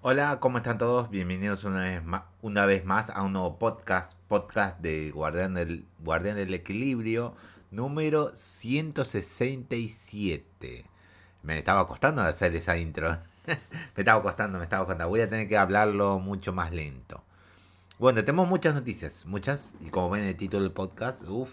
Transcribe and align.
Hola, 0.00 0.38
¿cómo 0.38 0.58
están 0.58 0.78
todos? 0.78 1.10
Bienvenidos 1.10 1.64
una 1.64 2.66
vez 2.66 2.84
más, 2.84 3.10
a 3.10 3.22
un 3.22 3.32
nuevo 3.32 3.58
podcast, 3.58 4.16
podcast 4.28 4.78
de 4.78 5.10
Guardián 5.10 5.54
del, 5.54 5.86
Guardián 5.98 6.36
del 6.36 6.54
Equilibrio, 6.54 7.34
número 7.72 8.30
167. 8.36 10.84
Me 11.42 11.58
estaba 11.58 11.88
costando 11.88 12.22
hacer 12.22 12.54
esa 12.54 12.76
intro. 12.76 13.16
me 13.48 13.58
estaba 13.96 14.22
costando, 14.22 14.58
me 14.58 14.64
estaba 14.64 14.86
costando. 14.86 15.08
Voy 15.08 15.20
a 15.20 15.28
tener 15.28 15.48
que 15.48 15.58
hablarlo 15.58 16.20
mucho 16.20 16.52
más 16.52 16.72
lento. 16.72 17.24
Bueno, 17.98 18.20
tenemos 18.20 18.48
muchas 18.48 18.76
noticias, 18.76 19.26
muchas, 19.26 19.74
y 19.80 19.90
como 19.90 20.10
ven 20.10 20.22
en 20.22 20.28
el 20.28 20.36
título 20.36 20.62
del 20.62 20.70
podcast, 20.70 21.24
uff, 21.26 21.50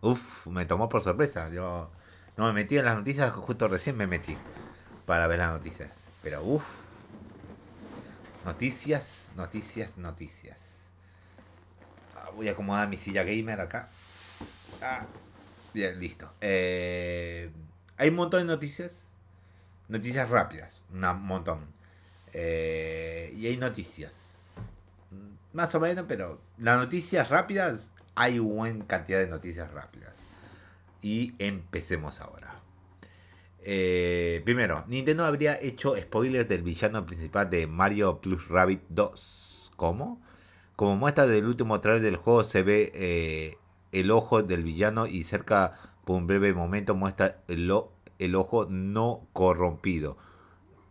uff, 0.00 0.46
me 0.46 0.64
tomó 0.64 0.88
por 0.88 1.02
sorpresa. 1.02 1.50
Yo 1.50 1.90
no 2.38 2.46
me 2.46 2.54
metí 2.54 2.78
en 2.78 2.86
las 2.86 2.96
noticias, 2.96 3.30
justo 3.32 3.68
recién 3.68 3.98
me 3.98 4.06
metí 4.06 4.38
para 5.04 5.26
ver 5.26 5.40
las 5.40 5.52
noticias. 5.52 6.06
Pero 6.22 6.42
uff. 6.42 6.83
Noticias, 8.44 9.32
noticias, 9.36 9.96
noticias. 9.96 10.90
Ah, 12.14 12.28
voy 12.36 12.48
a 12.48 12.52
acomodar 12.52 12.88
mi 12.88 12.98
silla 12.98 13.22
gamer 13.22 13.58
acá. 13.58 13.88
Ah, 14.82 15.06
bien, 15.72 15.98
listo. 15.98 16.30
Eh, 16.42 17.50
hay 17.96 18.08
un 18.10 18.16
montón 18.16 18.40
de 18.40 18.46
noticias. 18.46 19.12
Noticias 19.88 20.28
rápidas. 20.28 20.82
Un 20.92 21.22
montón. 21.22 21.66
Eh, 22.34 23.32
y 23.34 23.46
hay 23.46 23.56
noticias. 23.56 24.56
Más 25.54 25.74
o 25.74 25.80
menos, 25.80 26.04
pero 26.06 26.38
las 26.58 26.76
noticias 26.76 27.30
rápidas, 27.30 27.92
hay 28.14 28.40
buena 28.40 28.86
cantidad 28.86 29.20
de 29.20 29.26
noticias 29.26 29.70
rápidas. 29.70 30.18
Y 31.00 31.34
empecemos 31.38 32.20
ahora. 32.20 32.53
Eh, 33.66 34.42
primero, 34.44 34.84
Nintendo 34.88 35.24
habría 35.24 35.58
hecho 35.60 35.96
spoilers 35.96 36.46
del 36.46 36.62
villano 36.62 37.06
principal 37.06 37.48
de 37.48 37.66
Mario 37.66 38.20
Plus 38.20 38.48
Rabbit 38.48 38.82
2. 38.90 39.72
¿Cómo? 39.76 40.20
Como 40.76 40.96
muestra 40.96 41.26
del 41.26 41.46
último 41.46 41.80
trailer 41.80 42.02
del 42.02 42.16
juego 42.16 42.44
se 42.44 42.62
ve 42.62 42.92
eh, 42.94 43.56
el 43.92 44.10
ojo 44.10 44.42
del 44.42 44.64
villano 44.64 45.06
y 45.06 45.22
cerca 45.22 45.72
por 46.04 46.16
un 46.16 46.26
breve 46.26 46.52
momento 46.52 46.94
muestra 46.94 47.38
el, 47.48 47.70
ojo 48.36 48.66
no 48.68 49.26
corrompido 49.32 50.18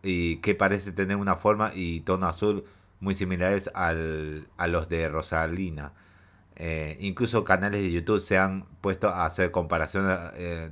y 0.02 0.38
que 0.38 0.54
parece 0.56 0.90
tener 0.92 1.16
una 1.16 1.36
forma 1.36 1.70
y 1.74 2.00
tono 2.00 2.26
azul 2.26 2.64
muy 3.00 3.14
similares 3.14 3.70
al, 3.74 4.48
a 4.56 4.66
los 4.66 4.88
de 4.88 5.08
Rosalina. 5.08 5.92
Eh, 6.56 6.96
incluso 7.00 7.44
canales 7.44 7.82
de 7.82 7.92
YouTube 7.92 8.20
se 8.20 8.38
han 8.38 8.66
puesto 8.80 9.08
a 9.08 9.26
hacer 9.26 9.50
comparaciones 9.52 10.18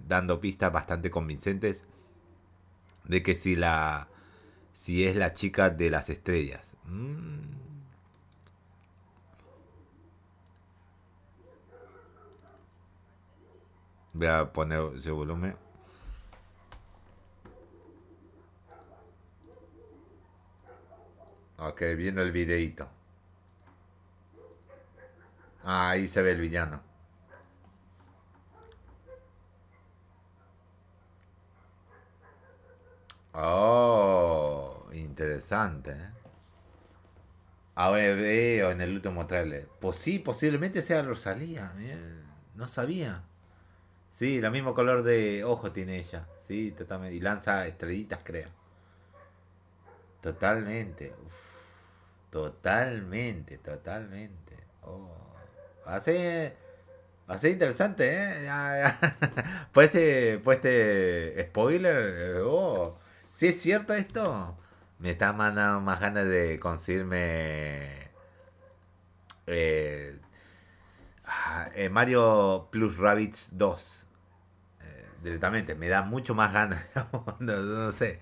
dando 0.09 0.41
pistas 0.41 0.73
bastante 0.73 1.11
convincentes 1.11 1.85
de 3.05 3.23
que 3.23 3.35
si 3.35 3.57
la 3.57 4.09
si 4.73 5.07
es 5.07 5.17
la 5.17 5.33
chica 5.33 5.71
de 5.71 5.91
las 5.91 6.11
estrellas. 6.11 6.75
Mm. 6.85 7.53
Voy 14.15 14.27
a 14.27 14.53
poner 14.53 14.97
ese 14.97 15.11
volumen. 15.11 15.57
Ok, 21.59 21.83
viendo 21.97 22.23
el 22.23 22.33
videito. 22.33 22.89
Ah, 25.65 25.91
ahí 25.91 26.09
se 26.09 26.23
ve 26.23 26.33
el 26.33 26.41
villano. 26.41 26.92
Oh, 33.35 34.87
interesante. 34.93 35.93
¿eh? 35.93 36.11
Ahora 37.75 38.03
veo 38.15 38.71
en 38.71 38.81
el 38.81 38.95
último 38.95 39.27
trailer. 39.27 39.69
Pues 39.81 39.97
sí, 39.97 40.19
posiblemente 40.19 40.83
sea 40.83 41.03
Rosalía. 41.03 41.73
no 42.55 42.69
sabía. 42.69 43.23
Sí, 44.11 44.39
el 44.39 44.51
mismo 44.51 44.75
color 44.75 45.03
de 45.03 45.45
ojo 45.45 45.73
tiene 45.73 45.97
ella. 45.99 46.27
Sí, 46.47 46.73
totalmente. 46.73 47.17
Y 47.17 47.21
lanza 47.21 47.67
estrellitas, 47.67 48.21
creo. 48.23 48.49
Totalmente. 50.21 51.15
Totalmente, 52.31 53.59
totalmente. 53.59 54.57
Oh. 54.83 55.11
Hace. 55.87 56.57
Hace 57.27 57.51
interesante, 57.51 58.09
¿eh? 58.11 58.49
Pues 59.73 59.87
este, 59.89 60.39
pues 60.39 60.57
este 60.59 61.45
spoiler. 61.49 62.37
Eh, 62.37 62.41
oh. 62.45 62.99
Si 63.43 63.49
es 63.49 63.61
cierto 63.61 63.93
esto, 63.93 64.57
me 65.01 65.11
está 65.11 65.33
mandando 65.33 65.81
más 65.81 65.99
ganas 65.99 66.29
de 66.29 66.61
conseguirme 66.61 68.09
eh, 69.49 70.17
ah, 71.25 71.69
eh, 71.75 71.89
Mario 71.89 72.69
Plus 72.71 72.99
Rabbits 72.99 73.59
2. 73.59 74.07
Eh, 74.83 75.07
directamente, 75.25 75.75
me 75.75 75.89
da 75.89 76.03
mucho 76.03 76.37
más 76.37 76.53
ganas. 76.53 76.87
no, 77.41 77.91
sé. 77.91 78.21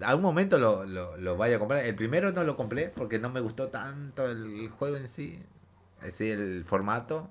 Algún 0.00 0.24
momento 0.24 0.58
lo, 0.58 0.84
lo, 0.84 1.36
vaya 1.36 1.54
a 1.54 1.58
comprar. 1.60 1.84
El 1.84 1.94
primero 1.94 2.32
no 2.32 2.42
lo 2.42 2.56
compré 2.56 2.88
porque 2.88 3.20
no 3.20 3.30
me 3.30 3.38
gustó 3.38 3.68
tanto 3.68 4.28
el 4.28 4.70
juego 4.70 4.96
en 4.96 5.06
sí. 5.06 5.40
Decir, 6.02 6.40
el 6.40 6.64
formato. 6.64 7.30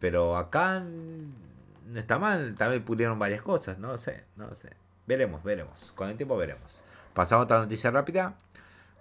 pero 0.00 0.38
acá 0.38 0.80
no 0.80 1.98
está 1.98 2.18
mal. 2.18 2.54
También 2.54 2.82
pudieron 2.86 3.18
varias 3.18 3.42
cosas. 3.42 3.78
No 3.78 3.98
sé, 3.98 4.24
no 4.36 4.54
sé. 4.54 4.85
Veremos, 5.06 5.42
veremos. 5.42 5.92
Con 5.94 6.08
el 6.10 6.16
tiempo 6.16 6.36
veremos. 6.36 6.82
Pasamos 7.14 7.42
a 7.42 7.44
otra 7.44 7.58
noticia 7.60 7.90
rápida. 7.90 8.36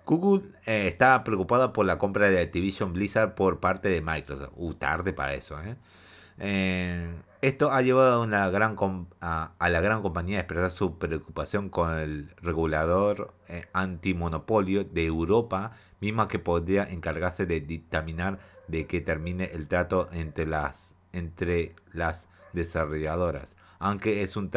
Google 0.06 0.50
eh, 0.66 0.88
está 0.88 1.24
preocupada 1.24 1.74
por 1.74 1.86
la 1.86 1.98
compra 1.98 2.30
de 2.30 2.40
Activision 2.40 2.94
Blizzard 2.94 3.34
por 3.34 3.60
parte 3.60 3.90
de 3.90 4.02
Microsoft. 4.02 4.54
Uh, 4.56 4.74
tarde 4.74 5.14
para 5.14 5.34
eso, 5.34 5.60
¿eh? 5.62 5.76
eh 6.38 7.16
esto 7.42 7.72
ha 7.72 7.84
llevado 7.84 8.24
a, 8.24 8.50
gran 8.50 8.76
a, 9.22 9.70
la 9.70 9.80
gran 9.80 10.02
compañía 10.02 10.38
a 10.38 10.42
expresar 10.42 10.72
su 10.72 10.98
preocupación 10.98 11.70
con 11.70 11.96
el 11.96 12.34
regulador 12.42 13.36
eh, 13.48 13.68
antimonopolio 13.72 14.84
de 14.84 15.06
Europa, 15.06 15.72
misma 16.02 16.28
que 16.28 16.40
podría 16.40 16.86
encargarse 16.86 17.46
de 17.46 17.62
dictaminar 17.62 18.40
de 18.68 18.88
que 18.88 19.00
termine 19.00 19.52
el 19.54 19.68
trato 19.68 20.10
entre 20.12 20.48
las, 20.48 20.96
entre 21.14 21.76
las 21.94 22.28
desarrolladoras 22.54 23.56
aunque 23.80 24.24
es 24.24 24.36
un, 24.36 24.50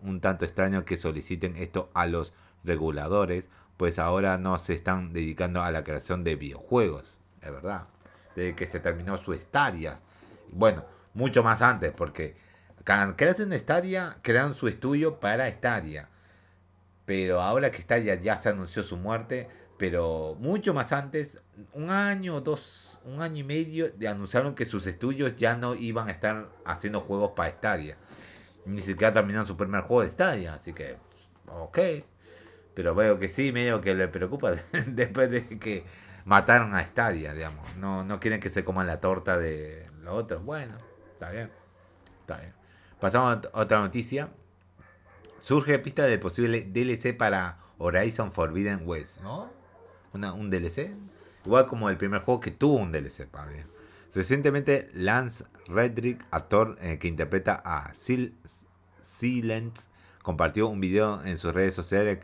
un 0.00 0.20
tanto 0.20 0.44
extraño 0.44 0.84
que 0.84 0.96
soliciten 0.96 1.56
esto 1.56 1.90
a 1.94 2.06
los 2.06 2.32
reguladores, 2.64 3.48
pues 3.76 3.98
ahora 3.98 4.38
no 4.38 4.58
se 4.58 4.74
están 4.74 5.12
dedicando 5.12 5.62
a 5.62 5.70
la 5.70 5.84
creación 5.84 6.24
de 6.24 6.36
videojuegos, 6.36 7.18
es 7.40 7.50
verdad, 7.50 7.88
desde 8.36 8.54
que 8.54 8.66
se 8.66 8.80
terminó 8.80 9.16
su 9.16 9.32
estadia. 9.32 10.00
Bueno, 10.52 10.84
mucho 11.14 11.42
más 11.42 11.62
antes, 11.62 11.92
porque 11.92 12.36
crearon 12.84 13.52
Stadia, 13.52 14.18
crearon 14.22 14.54
su 14.54 14.68
estudio 14.68 15.18
para 15.18 15.48
Stadia. 15.48 16.08
Pero 17.04 17.40
ahora 17.40 17.70
que 17.70 17.82
Stadia 17.82 18.14
ya 18.14 18.36
se 18.36 18.50
anunció 18.50 18.82
su 18.82 18.96
muerte, 18.96 19.48
pero 19.78 20.36
mucho 20.38 20.72
más 20.72 20.92
antes, 20.92 21.40
un 21.72 21.90
año, 21.90 22.40
dos, 22.40 23.00
un 23.04 23.20
año 23.20 23.38
y 23.38 23.44
medio, 23.44 23.86
anunciaron 24.08 24.54
que 24.54 24.64
sus 24.64 24.86
estudios 24.86 25.34
ya 25.36 25.56
no 25.56 25.74
iban 25.74 26.06
a 26.06 26.12
estar 26.12 26.48
haciendo 26.64 27.00
juegos 27.00 27.32
para 27.34 27.50
Stadia 27.50 27.96
ni 28.64 28.80
siquiera 28.80 29.12
terminaron 29.12 29.46
su 29.46 29.56
primer 29.56 29.82
juego 29.82 30.02
de 30.02 30.10
Stadia, 30.10 30.54
así 30.54 30.72
que, 30.72 30.96
ok. 31.46 31.78
Pero 32.74 32.94
veo 32.94 33.18
que 33.18 33.28
sí, 33.28 33.52
medio 33.52 33.80
que 33.80 33.94
le 33.94 34.08
preocupa 34.08 34.54
después 34.86 35.30
de 35.30 35.58
que 35.58 35.84
mataron 36.24 36.74
a 36.74 36.84
Stadia, 36.84 37.34
digamos. 37.34 37.76
No, 37.76 38.04
no 38.04 38.20
quieren 38.20 38.40
que 38.40 38.50
se 38.50 38.64
coman 38.64 38.86
la 38.86 39.00
torta 39.00 39.38
de 39.38 39.90
los 40.00 40.14
otros. 40.14 40.44
Bueno, 40.44 40.76
está 41.12 41.30
bien. 41.30 41.50
Está 42.20 42.38
bien. 42.38 42.54
Pasamos 43.00 43.46
a 43.52 43.60
otra 43.60 43.80
noticia. 43.80 44.30
Surge 45.38 45.78
pista 45.80 46.04
del 46.04 46.20
posible 46.20 46.62
DLC 46.62 47.16
para 47.16 47.58
Horizon 47.78 48.30
Forbidden 48.30 48.82
West, 48.84 49.20
¿no? 49.22 49.52
Una, 50.12 50.32
un 50.32 50.50
DLC. 50.50 50.94
Igual 51.44 51.66
como 51.66 51.90
el 51.90 51.96
primer 51.96 52.22
juego 52.22 52.40
que 52.40 52.52
tuvo 52.52 52.76
un 52.76 52.92
DLC, 52.92 53.26
para 53.26 53.50
Recientemente, 54.14 54.90
Lance 54.92 55.44
Redrick, 55.72 56.24
actor 56.30 56.76
eh, 56.80 56.98
que 56.98 57.08
interpreta 57.08 57.60
a 57.64 57.92
Silence, 57.94 59.88
compartió 60.22 60.68
un 60.68 60.80
video 60.80 61.24
en 61.24 61.38
sus 61.38 61.52
redes 61.52 61.74
sociales 61.74 62.18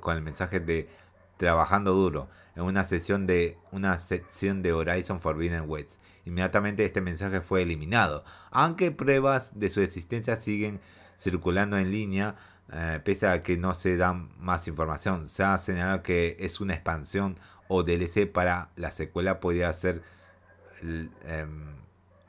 con 0.00 0.16
el 0.16 0.22
mensaje 0.22 0.60
de 0.60 0.88
trabajando 1.36 1.92
duro 1.92 2.28
en 2.56 2.62
una 2.62 2.84
sesión 2.84 3.26
de 3.26 3.58
una 3.70 3.98
sección 3.98 4.62
de 4.62 4.72
Horizon 4.72 5.20
Forbidden 5.20 5.68
West. 5.68 6.00
Inmediatamente 6.24 6.84
este 6.84 7.00
mensaje 7.00 7.40
fue 7.40 7.62
eliminado, 7.62 8.24
aunque 8.50 8.90
pruebas 8.90 9.58
de 9.58 9.68
su 9.68 9.80
existencia 9.80 10.36
siguen 10.36 10.80
circulando 11.18 11.78
en 11.78 11.90
línea. 11.90 12.36
Eh, 12.72 13.00
pese 13.04 13.26
a 13.26 13.42
que 13.42 13.56
no 13.56 13.74
se 13.74 13.96
dan 13.96 14.30
más 14.38 14.66
información, 14.66 15.28
se 15.28 15.42
ha 15.42 15.58
señalado 15.58 16.02
que 16.02 16.36
es 16.40 16.60
una 16.60 16.74
expansión 16.74 17.36
o 17.68 17.82
DLC 17.82 18.26
para 18.26 18.70
la 18.76 18.92
secuela, 18.92 19.40
podría 19.40 19.72
ser 19.72 20.02
Em, 20.82 21.76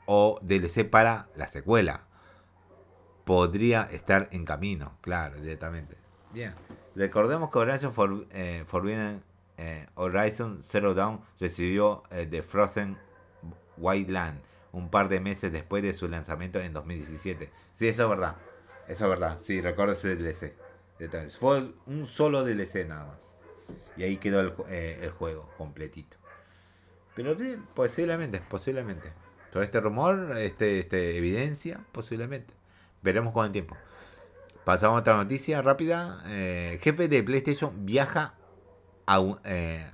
o 0.06 0.38
DLC 0.42 0.88
para 0.88 1.28
la 1.36 1.48
secuela. 1.48 2.06
Podría 3.24 3.82
estar 3.84 4.28
en 4.32 4.44
camino, 4.44 4.98
claro, 5.00 5.40
directamente. 5.40 5.96
Bien, 6.32 6.54
Recordemos 6.94 7.50
que 7.50 7.58
Horizon 7.58 7.92
For, 7.92 8.26
eh, 8.30 8.64
Forbidden 8.66 9.22
eh, 9.56 9.86
Horizon 9.94 10.62
Zero 10.62 10.94
Dawn 10.94 11.20
recibió 11.40 12.04
eh, 12.10 12.26
The 12.28 12.42
Frozen 12.42 12.96
Wildland 13.76 14.40
un 14.72 14.90
par 14.90 15.08
de 15.08 15.20
meses 15.20 15.52
después 15.52 15.82
de 15.82 15.92
su 15.92 16.08
lanzamiento 16.08 16.60
en 16.60 16.72
2017. 16.72 17.50
Sí, 17.74 17.88
eso 17.88 18.04
es 18.04 18.08
verdad. 18.08 18.36
Eso 18.88 19.04
es 19.04 19.10
verdad. 19.10 19.38
Sí, 19.38 19.60
recuerdo 19.60 19.92
ese 19.92 20.16
DLC. 20.16 20.54
Fue 21.38 21.72
un 21.86 22.06
solo 22.06 22.44
DLC 22.44 22.86
nada 22.86 23.06
más. 23.06 23.34
Y 23.96 24.02
ahí 24.02 24.16
quedó 24.16 24.40
el, 24.40 24.52
el 24.68 25.10
juego 25.10 25.48
completito. 25.56 26.16
Pero 27.14 27.38
sí, 27.38 27.56
posiblemente, 27.74 28.40
posiblemente. 28.40 29.12
Todo 29.54 29.62
este 29.62 29.78
rumor, 29.78 30.32
este, 30.36 30.80
este 30.80 31.16
evidencia, 31.16 31.78
posiblemente. 31.92 32.52
Veremos 33.02 33.32
con 33.32 33.46
el 33.46 33.52
tiempo. 33.52 33.76
Pasamos 34.64 34.96
a 34.96 35.00
otra 35.02 35.14
noticia 35.14 35.62
rápida. 35.62 36.20
Eh, 36.26 36.80
jefe 36.82 37.06
de 37.06 37.22
PlayStation 37.22 37.86
viaja 37.86 38.34
a, 39.06 39.22
eh, 39.44 39.88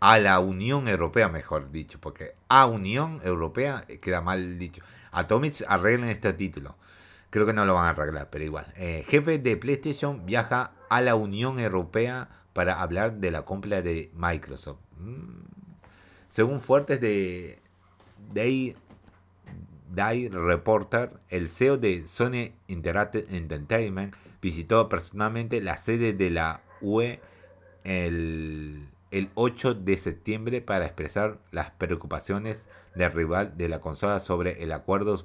a 0.00 0.18
la 0.18 0.38
Unión 0.40 0.86
Europea, 0.86 1.30
mejor 1.30 1.72
dicho, 1.72 1.98
porque 1.98 2.34
a 2.50 2.66
Unión 2.66 3.22
Europea 3.24 3.86
queda 4.02 4.20
mal 4.20 4.58
dicho. 4.58 4.82
Atomics 5.12 5.64
arreglen 5.66 6.10
este 6.10 6.34
título. 6.34 6.76
Creo 7.30 7.46
que 7.46 7.54
no 7.54 7.64
lo 7.64 7.72
van 7.72 7.86
a 7.86 7.88
arreglar, 7.88 8.28
pero 8.28 8.44
igual. 8.44 8.70
Eh, 8.76 9.02
jefe 9.08 9.38
de 9.38 9.56
PlayStation 9.56 10.26
viaja 10.26 10.72
a 10.90 11.00
la 11.00 11.14
Unión 11.14 11.58
Europea 11.58 12.28
para 12.52 12.82
hablar 12.82 13.14
de 13.14 13.30
la 13.30 13.46
compra 13.46 13.80
de 13.80 14.10
Microsoft. 14.14 14.80
Mm. 14.98 15.46
Según 16.28 16.60
fuertes 16.60 17.00
de 17.00 17.62
Day, 18.32 18.76
Day 19.94 20.28
Reporter, 20.28 21.12
el 21.28 21.48
CEO 21.48 21.76
de 21.76 22.06
Sony 22.06 22.52
Interactive 22.66 23.26
Entertainment 23.36 24.14
visitó 24.40 24.88
personalmente 24.88 25.60
la 25.60 25.76
sede 25.76 26.12
de 26.12 26.30
la 26.30 26.62
UE 26.80 27.20
el, 27.84 28.88
el 29.10 29.30
8 29.34 29.74
de 29.74 29.96
septiembre 29.96 30.60
para 30.60 30.84
expresar 30.84 31.38
las 31.50 31.70
preocupaciones 31.70 32.66
del 32.94 33.10
rival 33.12 33.56
de 33.56 33.68
la 33.68 33.80
consola 33.80 34.20
sobre 34.20 34.62
el 34.62 34.70
acuerdo 34.72 35.24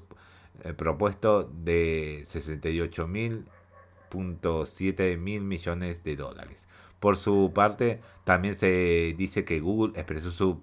eh, 0.63 0.73
propuesto 0.73 1.51
de 1.63 2.23
68.7 2.25 5.17
mil 5.17 5.41
millones 5.41 6.03
de 6.03 6.15
dólares. 6.15 6.67
Por 6.99 7.17
su 7.17 7.51
parte, 7.53 7.99
también 8.23 8.55
se 8.55 9.13
dice 9.17 9.43
que 9.43 9.59
Google 9.59 9.99
expresó, 9.99 10.31
su, 10.31 10.61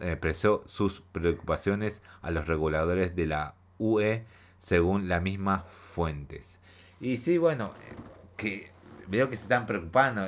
expresó 0.00 0.64
sus 0.66 1.02
preocupaciones 1.12 2.02
a 2.22 2.30
los 2.30 2.46
reguladores 2.46 3.14
de 3.14 3.26
la 3.26 3.54
UE 3.78 4.24
según 4.58 5.08
las 5.08 5.22
mismas 5.22 5.64
fuentes. 5.92 6.58
Y 7.00 7.18
sí, 7.18 7.38
bueno, 7.38 7.72
que 8.36 8.70
veo 9.08 9.28
que 9.28 9.36
se 9.36 9.42
están 9.42 9.66
preocupando. 9.66 10.22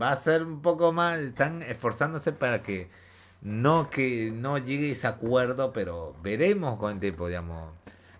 Va 0.00 0.12
a 0.12 0.16
ser 0.16 0.42
un 0.42 0.60
poco 0.60 0.92
más, 0.92 1.18
están 1.18 1.62
esforzándose 1.62 2.32
para 2.32 2.62
que 2.62 2.88
no 3.40 3.88
que 3.88 4.32
no 4.34 4.58
llegue 4.58 4.90
ese 4.90 5.06
acuerdo, 5.06 5.72
pero 5.72 6.16
veremos 6.22 6.78
con 6.78 7.00
tiempo. 7.00 7.28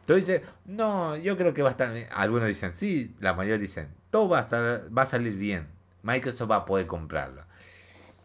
Entonces, 0.00 0.42
no, 0.64 1.16
yo 1.16 1.36
creo 1.36 1.52
que 1.52 1.62
va 1.62 1.68
a 1.68 1.72
estar 1.72 1.92
bien. 1.92 2.06
Algunos 2.12 2.48
dicen 2.48 2.74
sí, 2.74 3.14
la 3.20 3.34
mayoría 3.34 3.58
dicen, 3.58 3.88
todo 4.10 4.28
va 4.30 4.38
a 4.38 4.42
estar, 4.42 4.88
va 4.96 5.02
a 5.02 5.06
salir 5.06 5.36
bien. 5.36 5.68
Microsoft 6.02 6.50
va 6.50 6.56
a 6.56 6.64
poder 6.64 6.86
comprarlo. 6.86 7.42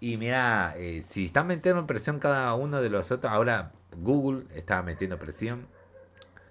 Y 0.04 0.18
mira, 0.18 0.76
eh, 0.76 1.02
si 1.08 1.24
están 1.24 1.48
metiendo 1.48 1.88
presión 1.88 2.20
cada 2.20 2.54
uno 2.56 2.82
de 2.82 2.90
los 2.90 3.10
otros, 3.10 3.32
ahora 3.32 3.72
Google 3.96 4.46
está 4.54 4.84
metiendo 4.84 5.18
presión. 5.18 5.66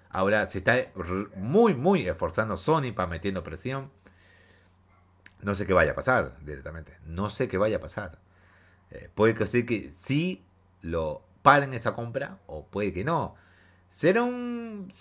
Ahora 0.09 0.47
se 0.47 0.57
está 0.57 0.87
muy, 1.35 1.75
muy 1.75 2.07
esforzando 2.07 2.57
Sony 2.57 2.93
para 2.95 3.05
metiendo 3.05 3.43
presión. 3.43 3.91
No 5.43 5.53
sé 5.53 5.67
qué 5.67 5.73
vaya 5.73 5.91
a 5.91 5.93
pasar 5.93 6.35
directamente. 6.43 6.97
No 7.05 7.29
sé 7.29 7.47
qué 7.47 7.59
vaya 7.59 7.77
a 7.77 7.79
pasar. 7.79 8.17
Eh, 8.89 9.11
puede 9.13 9.35
que 9.35 9.45
sí 9.45 9.67
que 9.67 9.93
sí 10.03 10.43
lo 10.81 11.23
paren 11.43 11.75
esa 11.75 11.93
compra 11.93 12.39
o 12.47 12.65
puede 12.65 12.91
que 12.91 13.03
no. 13.03 13.35
Será 13.87 14.23
un, 14.23 14.91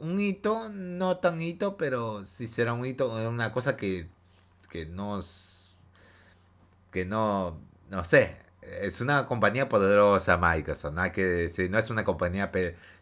un 0.00 0.18
hito, 0.18 0.70
no 0.70 1.18
tan 1.18 1.40
hito, 1.40 1.76
pero 1.76 2.24
sí 2.24 2.48
será 2.48 2.72
un 2.72 2.84
hito, 2.84 3.14
una 3.28 3.52
cosa 3.52 3.76
que 3.76 4.08
que 4.68 4.86
no 4.86 5.22
que 6.94 7.04
no 7.04 7.60
no 7.90 8.04
sé 8.04 8.36
es 8.62 9.00
una 9.00 9.26
compañía 9.26 9.68
poderosa 9.68 10.38
Microsoft 10.38 10.94
no 10.94 11.10
que 11.10 11.24
decir, 11.24 11.68
no 11.70 11.78
es 11.78 11.90
una 11.90 12.04
compañía 12.04 12.52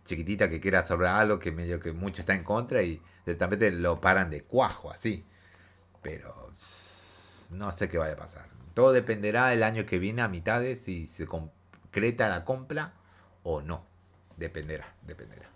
chiquitita 0.05 0.49
que 0.49 0.61
quiera 0.61 0.85
sobre 0.87 1.09
algo 1.09 1.39
que 1.39 1.53
medio 1.53 1.79
que 1.79 1.93
mucho 1.93 2.23
está 2.23 2.35
en 2.35 2.43
contra 2.43 2.83
y 2.83 3.03
directamente 3.27 3.71
lo 3.71 4.01
paran 4.01 4.31
de 4.31 4.43
cuajo 4.43 4.91
así. 4.91 5.25
Pero 6.01 6.51
no 7.51 7.71
sé 7.71 7.89
qué 7.89 7.99
vaya 7.99 8.15
a 8.15 8.17
pasar. 8.17 8.47
Todo 8.75 8.93
dependerá 8.93 9.53
el 9.53 9.63
año 9.63 9.85
que 9.87 9.99
viene 9.99 10.23
a 10.23 10.29
mitades 10.29 10.81
si 10.81 11.07
se 11.07 11.27
concreta 11.27 12.29
la 12.31 12.45
compra 12.45 12.95
o 13.43 13.61
no. 13.61 13.87
Dependerá 14.39 14.95
dependerá. 15.03 15.49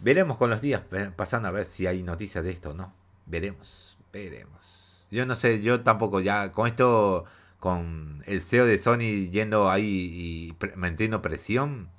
Veremos 0.00 0.36
con 0.38 0.50
los 0.50 0.62
días 0.62 0.82
pasando 1.14 1.48
a 1.48 1.52
ver 1.52 1.66
si 1.66 1.86
hay 1.86 2.02
noticias 2.02 2.42
de 2.42 2.50
esto 2.50 2.70
o 2.70 2.74
no. 2.74 2.92
Veremos 3.26 3.98
veremos 4.10 4.85
yo 5.10 5.26
no 5.26 5.36
sé, 5.36 5.62
yo 5.62 5.82
tampoco 5.82 6.20
ya 6.20 6.52
con 6.52 6.66
esto, 6.66 7.24
con 7.60 8.22
el 8.26 8.40
CEO 8.40 8.66
de 8.66 8.78
Sony 8.78 9.30
yendo 9.30 9.70
ahí 9.70 10.54
y 10.60 10.66
manteniendo 10.76 11.22
presión, 11.22 11.90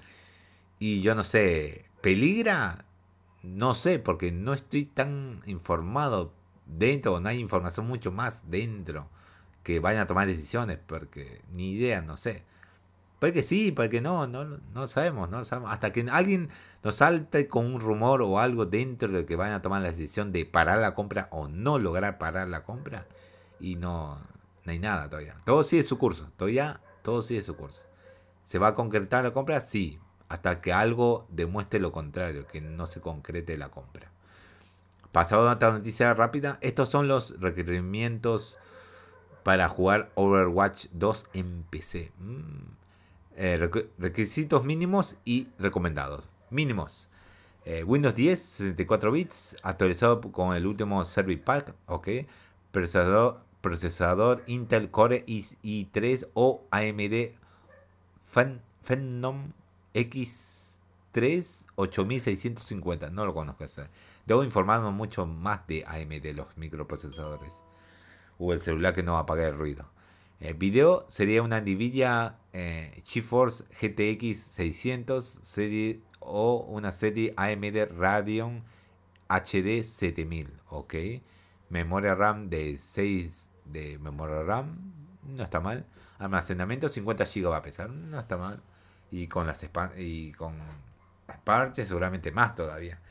y 0.79 1.01
yo 1.01 1.15
no 1.15 1.23
sé, 1.23 1.85
¿peligra? 2.01 2.85
No 3.43 3.75
sé, 3.75 3.99
porque 3.99 4.31
no 4.31 4.53
estoy 4.53 4.85
tan 4.85 5.41
informado 5.45 6.33
dentro, 6.65 7.19
no 7.19 7.29
hay 7.29 7.39
información 7.39 7.87
mucho 7.87 8.11
más 8.11 8.49
dentro 8.49 9.09
que 9.63 9.79
vayan 9.79 10.01
a 10.03 10.07
tomar 10.07 10.27
decisiones, 10.27 10.79
porque 10.85 11.41
ni 11.53 11.71
idea, 11.73 12.01
no 12.01 12.17
sé. 12.17 12.43
Puede 13.19 13.33
que 13.33 13.43
sí, 13.43 13.71
puede 13.71 13.89
que 13.89 14.01
no, 14.01 14.27
no, 14.27 14.45
no 14.45 14.87
sabemos, 14.87 15.29
no 15.29 15.43
sabemos. 15.43 15.71
Hasta 15.71 15.91
que 15.91 16.05
alguien 16.11 16.49
nos 16.83 16.95
salte 16.95 17.47
con 17.47 17.65
un 17.65 17.81
rumor 17.81 18.21
o 18.21 18.39
algo 18.39 18.65
dentro 18.65 19.11
de 19.11 19.25
que 19.25 19.35
vayan 19.35 19.55
a 19.55 19.61
tomar 19.61 19.81
la 19.81 19.91
decisión 19.91 20.31
de 20.31 20.45
parar 20.45 20.77
la 20.77 20.93
compra 20.93 21.27
o 21.31 21.47
no 21.47 21.79
lograr 21.79 22.19
parar 22.19 22.47
la 22.47 22.63
compra. 22.63 23.07
Y 23.59 23.75
no, 23.75 24.19
no 24.65 24.71
hay 24.71 24.77
nada 24.77 25.09
todavía. 25.09 25.35
Todo 25.45 25.63
sigue 25.63 25.83
su 25.83 25.97
curso, 25.97 26.29
todavía 26.37 26.81
todo 27.01 27.23
sigue 27.23 27.41
su 27.41 27.55
curso. 27.55 27.83
¿Se 28.45 28.59
va 28.59 28.67
a 28.67 28.73
concretar 28.75 29.23
la 29.23 29.33
compra? 29.33 29.61
Sí, 29.61 29.99
hasta 30.29 30.61
que 30.61 30.73
algo 30.73 31.25
demuestre 31.29 31.79
lo 31.79 31.91
contrario, 31.91 32.45
que 32.47 32.61
no 32.61 32.85
se 32.85 33.01
concrete 33.01 33.57
la 33.57 33.69
compra. 33.69 34.11
Pasado 35.11 35.49
a 35.49 35.53
otra 35.53 35.71
noticia 35.71 36.13
rápida, 36.13 36.59
estos 36.61 36.89
son 36.89 37.07
los 37.07 37.39
requerimientos 37.39 38.59
para 39.43 39.69
jugar 39.69 40.11
Overwatch 40.15 40.87
2 40.91 41.27
en 41.33 41.63
PC. 41.63 42.11
Mm. 42.19 42.77
Eh, 43.39 43.69
requisitos 43.99 44.65
mínimos 44.65 45.15
y 45.23 45.47
recomendados. 45.59 46.27
Mínimos. 46.49 47.07
Eh, 47.65 47.83
Windows 47.83 48.15
10, 48.15 48.39
64 48.39 49.11
bits, 49.11 49.55
actualizado 49.61 50.21
con 50.21 50.55
el 50.55 50.65
último 50.65 51.05
Service 51.05 51.43
Pack, 51.43 51.75
ok. 51.85 52.07
Procesador, 52.71 53.41
procesador 53.61 54.43
Intel 54.47 54.89
Core 54.89 55.23
i3 55.27 56.29
o 56.33 56.63
AMD 56.71 57.35
Phenom 58.83 59.51
X3 59.93 61.65
8650. 61.75 63.11
No 63.11 63.25
lo 63.25 63.35
conozco. 63.35 63.65
Debo 64.25 64.43
informarme 64.43 64.89
mucho 64.89 65.27
más 65.27 65.67
de 65.67 65.85
AMD, 65.85 66.35
los 66.35 66.47
microprocesadores. 66.57 67.61
O 68.39 68.51
el 68.51 68.61
celular 68.61 68.95
que 68.95 69.03
no 69.03 69.17
apaga 69.17 69.47
el 69.47 69.55
ruido. 69.55 69.85
El 70.39 70.53
video 70.53 71.05
sería 71.09 71.41
una 71.41 71.59
Nvidia 71.61 72.37
eh, 72.53 73.01
GeForce 73.05 73.63
GTX 73.81 74.37
600 74.37 75.39
serie 75.41 76.01
o 76.19 76.57
una 76.69 76.91
serie 76.91 77.33
AMD 77.37 77.91
Radeon 77.97 78.63
HD 79.29 79.83
7000, 79.83 80.53
ok. 80.69 80.93
Memoria 81.69 82.15
RAM 82.15 82.49
de 82.49 82.77
6 82.77 83.49
de 83.65 83.97
memoria 83.99 84.43
RAM, 84.43 84.93
no 85.23 85.43
está 85.43 85.59
mal. 85.59 85.85
Almacenamiento 86.19 86.87
50 86.87 87.25
GB 87.25 87.51
va 87.51 87.57
a 87.57 87.61
pesar, 87.61 87.89
no 87.89 88.19
está 88.19 88.37
mal. 88.37 88.61
Y 89.11 89.27
con 89.27 89.47
las 89.47 89.65
y 89.97 90.31
con 90.33 90.55
parches 91.43 91.87
seguramente 91.87 92.31
más 92.31 92.55
todavía. 92.55 93.01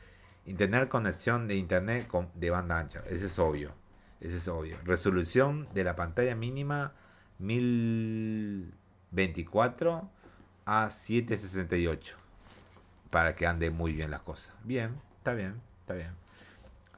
Tener 0.57 0.87
conexión 0.87 1.47
de 1.47 1.55
internet 1.55 2.07
con, 2.07 2.29
de 2.35 2.49
banda 2.49 2.79
ancha, 2.79 3.03
eso 3.09 3.25
es 3.27 3.37
obvio. 3.37 3.73
Eso 4.21 4.37
es 4.37 4.47
obvio. 4.47 4.77
Resolución 4.85 5.67
de 5.73 5.83
la 5.83 5.95
pantalla 5.95 6.35
mínima 6.35 6.93
1024 7.39 10.09
a 10.65 10.89
768 10.89 12.17
para 13.09 13.35
que 13.35 13.47
ande 13.47 13.69
muy 13.69 13.93
bien 13.93 14.11
las 14.11 14.21
cosas. 14.21 14.53
Bien, 14.63 14.99
está 15.17 15.33
bien, 15.33 15.61
está 15.81 15.93
bien. 15.93 16.11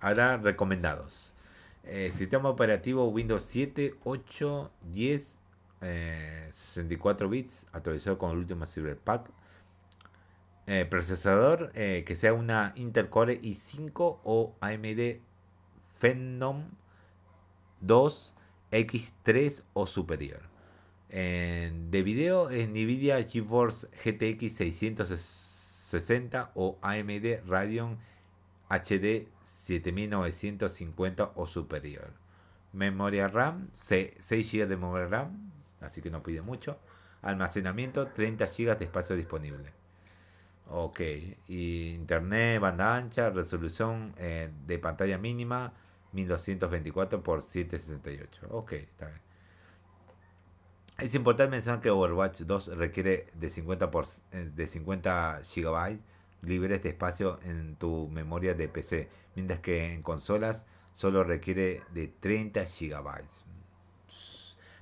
Ahora 0.01 0.38
recomendados. 0.38 1.34
Eh, 1.84 2.12
sistema 2.13 2.50
operativo 2.50 3.08
Windows 3.08 3.43
7, 3.43 3.96
8, 4.03 4.72
10, 4.91 5.39
64 6.51 7.29
bits, 7.29 7.65
actualizado 7.72 8.17
con 8.17 8.31
el 8.31 8.38
último 8.38 8.65
Cyberpack. 8.65 9.29
Eh, 10.67 10.86
procesador 10.86 11.72
eh, 11.74 12.03
que 12.05 12.15
sea 12.15 12.34
una 12.34 12.74
Intel 12.75 13.10
Core 13.10 13.41
i5 13.41 14.19
o 14.24 14.55
AMD 14.62 15.19
Phenom 16.00 16.69
2, 17.81 18.34
X3 18.72 19.64
o 19.74 19.88
superior. 19.88 20.42
de 21.10 22.04
video 22.04 22.50
es 22.50 22.68
Nvidia 22.70 23.24
GeForce 23.24 23.88
GTX 24.04 24.54
660 24.54 26.52
o 26.56 26.78
AMD 26.82 27.48
Radeon 27.48 27.98
HD 28.70 29.28
7950 29.44 31.32
o 31.36 31.48
superior. 31.48 32.14
Memoria 32.72 33.28
RAM, 33.28 33.70
6 33.74 34.20
GB 34.30 34.68
de 34.68 34.78
memoria 34.78 35.08
RAM, 35.08 35.52
así 35.82 36.02
que 36.02 36.12
no 36.12 36.22
pide 36.22 36.42
mucho. 36.42 36.78
Almacenamiento, 37.24 38.08
30 38.08 38.46
GB 38.46 38.78
de 38.78 38.86
espacio 38.86 39.16
disponible. 39.16 39.74
Ok, 40.68 41.02
internet, 41.48 42.60
banda 42.62 42.96
ancha, 42.96 43.32
resolución 43.32 44.14
eh, 44.18 44.52
de 44.68 44.78
pantalla 44.78 45.18
mínima, 45.18 45.74
1224 46.13 47.20
x 47.20 47.44
768. 47.46 48.48
Ok, 48.50 48.74
está 48.74 49.08
bien. 49.08 49.22
Es 51.00 51.16
importante 51.16 51.51
mencionar 51.51 51.80
que 51.80 51.89
Overwatch 51.89 52.42
2 52.42 52.78
requiere 52.78 53.28
de 53.34 53.50
50, 53.50 53.89
por, 53.89 54.06
eh, 54.32 54.51
de 54.54 54.68
50 54.68 55.42
GB 55.56 56.00
libres 56.42 56.84
de 56.84 56.89
espacio 56.89 57.39
en 57.44 57.75
tu 57.75 58.08
memoria 58.10 58.54
de 58.54 58.68
PC, 58.68 59.10
mientras 59.36 59.60
que 59.60 59.94
en 59.94 60.01
consolas 60.01 60.66
solo 60.94 61.24
requiere 61.24 61.84
de 61.94 62.08
30 62.08 62.63
GB. 62.63 63.24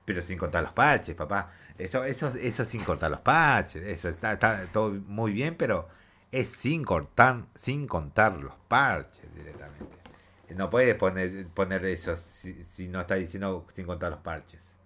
Pero 0.06 0.22
sin 0.22 0.38
contar 0.38 0.64
los 0.64 0.72
parches, 0.72 1.16
papá. 1.16 1.52
Eso, 1.78 2.04
eso, 2.04 2.30
eso 2.30 2.66
sin 2.66 2.84
cortar 2.84 3.12
los 3.12 3.22
parches. 3.22 3.84
Eso 3.84 4.10
está, 4.10 4.34
está 4.34 4.66
todo 4.72 4.92
muy 4.94 5.32
bien, 5.32 5.56
pero 5.56 5.88
es 6.32 6.48
sin 6.50 6.84
cortar, 6.84 7.46
sin 7.54 7.86
contar 7.86 8.38
los 8.38 8.56
parches 8.68 9.34
directamente. 9.36 10.07
No 10.56 10.70
puedes 10.70 10.96
poner, 10.96 11.48
poner 11.50 11.86
eso 11.86 12.16
si, 12.16 12.88
no 12.88 13.02
está 13.02 13.16
diciendo 13.16 13.66
sin 13.74 13.86
contar 13.86 14.12
los 14.12 14.22
parches. 14.22 14.78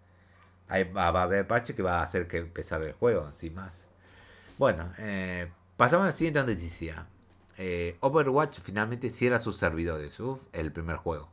Ahí 0.68 0.86
va, 0.86 1.12
va, 1.12 1.22
a 1.22 1.24
haber 1.24 1.48
parches 1.48 1.75
que 1.75 1.84
va 1.84 2.00
a 2.00 2.03
hacer 2.03 2.27
que 2.27 2.38
empezar 2.38 2.82
el 2.82 2.94
juego, 2.94 3.32
sin 3.34 3.53
más. 3.53 3.86
Bueno, 4.58 4.91
eh, 5.00 5.51
pasamos 5.77 6.06
a 6.06 6.10
la 6.10 6.15
siguiente 6.15 6.39
noticia. 6.44 7.08
Eh, 7.58 7.98
Overwatch 8.00 8.60
finalmente 8.60 9.10
cierra 9.10 9.39
sus 9.39 9.58
servidores. 9.58 10.20
Uf, 10.20 10.41
el 10.53 10.72
primer 10.72 10.98
juego. 10.98 11.30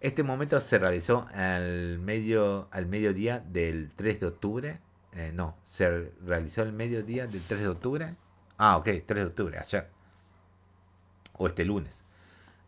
Este 0.00 0.22
momento 0.24 0.60
se 0.60 0.78
realizó 0.78 1.26
al, 1.34 1.98
medio, 2.00 2.68
al 2.72 2.86
mediodía 2.86 3.40
del 3.40 3.92
3 3.94 4.20
de 4.20 4.26
octubre. 4.26 4.80
Eh, 5.12 5.30
no, 5.34 5.56
se 5.62 6.10
realizó 6.24 6.62
el 6.62 6.72
mediodía 6.72 7.26
del 7.26 7.42
3 7.42 7.60
de 7.60 7.68
octubre. 7.68 8.16
Ah, 8.58 8.76
ok, 8.76 8.88
3 9.06 9.06
de 9.06 9.24
octubre, 9.24 9.58
ayer. 9.58 9.88
O 11.38 11.46
este 11.46 11.64
lunes. 11.64 12.04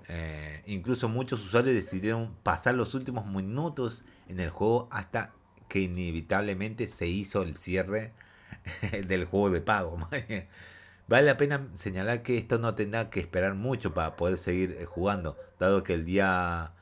Eh, 0.09 0.63
incluso 0.67 1.09
muchos 1.09 1.45
usuarios 1.45 1.75
decidieron 1.75 2.35
pasar 2.43 2.75
los 2.75 2.95
últimos 2.95 3.27
minutos 3.27 4.05
en 4.29 4.41
el 4.41 4.51
juego 4.51 4.89
hasta 4.91 5.33
que 5.69 5.81
inevitablemente 5.81 6.87
se 6.87 7.07
hizo 7.07 7.43
el 7.43 7.57
cierre 7.57 8.13
del 9.07 9.25
juego 9.25 9.51
de 9.51 9.61
pago. 9.61 10.09
Vale 11.09 11.27
la 11.27 11.37
pena 11.37 11.69
señalar 11.75 12.23
que 12.23 12.39
esto 12.39 12.59
no 12.59 12.75
tendrá 12.75 13.11
que 13.11 13.21
esperar 13.21 13.55
mucho 13.55 13.93
para 13.93 14.17
poder 14.17 14.39
seguir 14.39 14.77
eh, 14.79 14.87
jugando, 14.87 15.37
dado 15.59 15.83
que 15.83 15.93
el 15.93 16.05
día, 16.05 16.73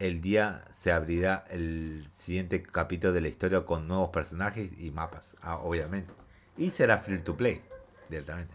el 0.00 0.20
día 0.20 0.64
se 0.72 0.90
abrirá 0.90 1.44
el 1.50 2.06
siguiente 2.10 2.62
capítulo 2.62 3.12
de 3.12 3.20
la 3.20 3.28
historia 3.28 3.64
con 3.64 3.86
nuevos 3.86 4.10
personajes 4.10 4.72
y 4.78 4.90
mapas, 4.90 5.36
ah, 5.42 5.58
obviamente. 5.58 6.12
Y 6.56 6.70
será 6.70 6.98
free 6.98 7.20
to 7.20 7.36
play, 7.36 7.62
directamente. 8.08 8.54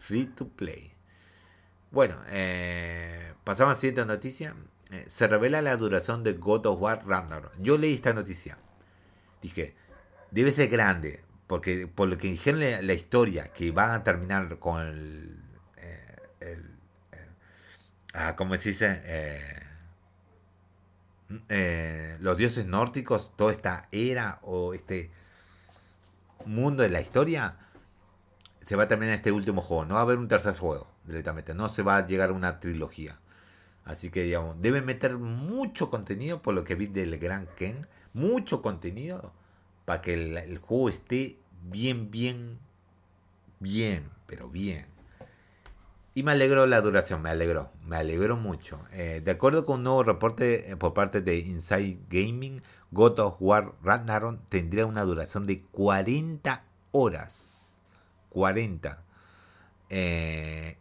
Free 0.00 0.26
to 0.26 0.48
play. 0.48 0.99
Bueno, 1.90 2.16
eh, 2.28 3.34
pasamos 3.42 3.72
a 3.72 3.74
la 3.74 3.80
siguiente 3.80 4.06
noticia. 4.06 4.54
Eh, 4.90 5.04
se 5.08 5.26
revela 5.26 5.60
la 5.60 5.76
duración 5.76 6.22
de 6.22 6.34
God 6.34 6.66
of 6.66 6.80
War 6.80 7.04
Ragnarok. 7.06 7.52
Yo 7.58 7.78
leí 7.78 7.94
esta 7.94 8.12
noticia. 8.12 8.58
Dije, 9.42 9.74
debe 10.30 10.52
ser 10.52 10.68
grande. 10.68 11.24
Porque 11.48 11.88
por 11.88 12.08
lo 12.08 12.16
que 12.16 12.28
dijeron 12.28 12.60
la, 12.60 12.92
historia, 12.92 13.52
que 13.52 13.72
van 13.72 13.90
a 13.90 14.04
terminar 14.04 14.60
con 14.60 14.80
el. 14.86 15.42
Eh, 15.78 16.16
eh, 16.40 16.62
ah, 18.14 18.36
¿Cómo 18.36 18.54
se 18.56 18.68
dice? 18.68 19.02
Los 22.20 22.36
dioses 22.36 22.66
nórdicos, 22.66 23.32
toda 23.36 23.50
esta 23.50 23.88
era 23.90 24.38
o 24.42 24.74
este 24.74 25.10
mundo 26.44 26.84
de 26.84 26.90
la 26.90 27.00
historia, 27.00 27.56
se 28.62 28.76
va 28.76 28.84
a 28.84 28.88
terminar 28.88 29.16
este 29.16 29.32
último 29.32 29.60
juego. 29.60 29.84
No 29.86 29.94
va 29.94 30.00
a 30.00 30.02
haber 30.04 30.18
un 30.18 30.28
tercer 30.28 30.56
juego 30.56 30.86
directamente. 31.10 31.54
No 31.54 31.68
se 31.68 31.82
va 31.82 31.96
a 31.98 32.06
llegar 32.06 32.30
a 32.30 32.32
una 32.32 32.60
trilogía. 32.60 33.18
Así 33.84 34.10
que, 34.10 34.22
digamos, 34.22 34.60
deben 34.60 34.84
meter 34.84 35.18
mucho 35.18 35.90
contenido, 35.90 36.42
por 36.42 36.54
lo 36.54 36.64
que 36.64 36.74
vi 36.74 36.86
del 36.86 37.18
Gran 37.18 37.48
Ken. 37.56 37.86
Mucho 38.12 38.62
contenido 38.62 39.32
para 39.84 40.00
que 40.00 40.14
el, 40.14 40.58
juego 40.58 40.88
esté 40.88 41.38
bien, 41.62 42.10
bien, 42.10 42.58
bien, 43.58 44.08
pero 44.26 44.48
bien. 44.48 44.86
Y 46.14 46.22
me 46.22 46.32
alegró 46.32 46.66
la 46.66 46.80
duración, 46.80 47.22
me 47.22 47.30
alegró, 47.30 47.70
me 47.84 47.96
alegró 47.96 48.36
mucho. 48.36 48.80
Eh, 48.92 49.20
de 49.24 49.30
acuerdo 49.30 49.64
con 49.64 49.78
un 49.78 49.84
nuevo 49.84 50.02
reporte 50.02 50.70
eh, 50.70 50.76
por 50.76 50.92
parte 50.92 51.22
de 51.22 51.38
Inside 51.38 52.00
Gaming, 52.08 52.62
God 52.90 53.18
of 53.20 53.36
War 53.40 53.74
Ragnarok 53.82 54.40
tendría 54.48 54.86
una 54.86 55.02
duración 55.04 55.46
de 55.46 55.62
40 55.62 56.64
horas. 56.92 57.80
40. 58.30 59.02
Eh, 59.90 60.78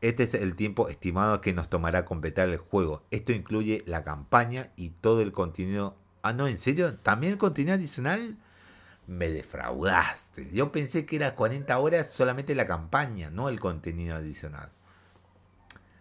este 0.00 0.22
es 0.22 0.34
el 0.34 0.54
tiempo 0.54 0.88
estimado 0.88 1.40
que 1.40 1.52
nos 1.52 1.68
tomará 1.68 2.04
completar 2.04 2.48
el 2.48 2.58
juego. 2.58 3.02
Esto 3.10 3.32
incluye 3.32 3.82
la 3.86 4.04
campaña 4.04 4.70
y 4.76 4.90
todo 4.90 5.20
el 5.20 5.32
contenido. 5.32 5.96
Ah, 6.22 6.32
no, 6.32 6.46
¿en 6.46 6.58
serio? 6.58 6.96
¿También 6.96 7.32
el 7.32 7.38
contenido 7.38 7.74
adicional? 7.74 8.38
Me 9.08 9.30
defraudaste. 9.30 10.48
Yo 10.52 10.70
pensé 10.70 11.04
que 11.06 11.16
era 11.16 11.34
40 11.34 11.76
horas 11.78 12.10
solamente 12.10 12.54
la 12.54 12.66
campaña, 12.66 13.30
no 13.30 13.48
el 13.48 13.58
contenido 13.58 14.16
adicional. 14.16 14.70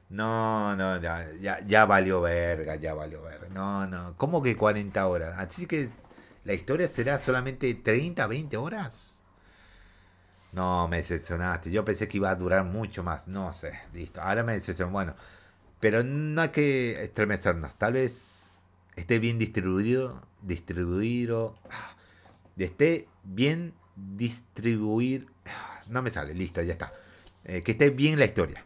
No, 0.09 0.75
no, 0.75 1.01
ya, 1.01 1.29
ya, 1.65 1.85
valió 1.85 2.21
verga, 2.21 2.75
ya 2.75 2.93
valió 2.93 3.21
verga. 3.21 3.47
No, 3.49 3.87
no. 3.87 4.15
¿Cómo 4.17 4.43
que 4.43 4.57
40 4.57 5.07
horas? 5.07 5.35
Así 5.39 5.65
que 5.65 5.89
la 6.43 6.53
historia 6.53 6.87
será 6.87 7.17
solamente 7.17 7.73
30, 7.73 8.27
20 8.27 8.57
horas. 8.57 9.20
No, 10.51 10.87
me 10.87 10.97
decepcionaste. 10.97 11.71
Yo 11.71 11.85
pensé 11.85 12.07
que 12.07 12.17
iba 12.17 12.29
a 12.29 12.35
durar 12.35 12.65
mucho 12.65 13.03
más. 13.03 13.27
No 13.27 13.53
sé, 13.53 13.73
listo. 13.93 14.21
Ahora 14.21 14.43
me 14.43 14.53
decepcionó. 14.53 14.91
Bueno, 14.91 15.15
pero 15.79 16.03
no 16.03 16.41
hay 16.41 16.49
que 16.49 17.03
estremecernos. 17.03 17.75
Tal 17.75 17.93
vez 17.93 18.51
esté 18.95 19.19
bien 19.19 19.37
distribuido. 19.37 20.21
Distribuido. 20.41 21.55
Ah, 21.69 21.95
esté 22.57 23.07
bien 23.23 23.73
distribuir. 23.95 25.27
Ah, 25.45 25.81
no 25.87 26.01
me 26.01 26.09
sale, 26.09 26.33
listo, 26.33 26.61
ya 26.61 26.73
está. 26.73 26.91
Eh, 27.45 27.63
que 27.63 27.71
esté 27.71 27.89
bien 27.89 28.19
la 28.19 28.25
historia. 28.25 28.65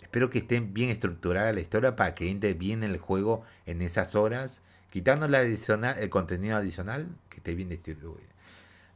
Espero 0.00 0.30
que 0.30 0.38
esté 0.38 0.60
bien 0.60 0.88
estructurada 0.88 1.52
la 1.52 1.60
historia 1.60 1.96
para 1.96 2.14
que 2.14 2.30
entre 2.30 2.54
bien 2.54 2.82
el 2.84 2.98
juego 2.98 3.42
en 3.66 3.82
esas 3.82 4.14
horas. 4.14 4.62
Quitando 4.90 5.28
la 5.28 5.38
adicional, 5.38 5.96
el 5.98 6.08
contenido 6.08 6.56
adicional, 6.56 7.08
que 7.28 7.36
esté 7.36 7.54
bien 7.54 7.68
distribuido. 7.68 8.35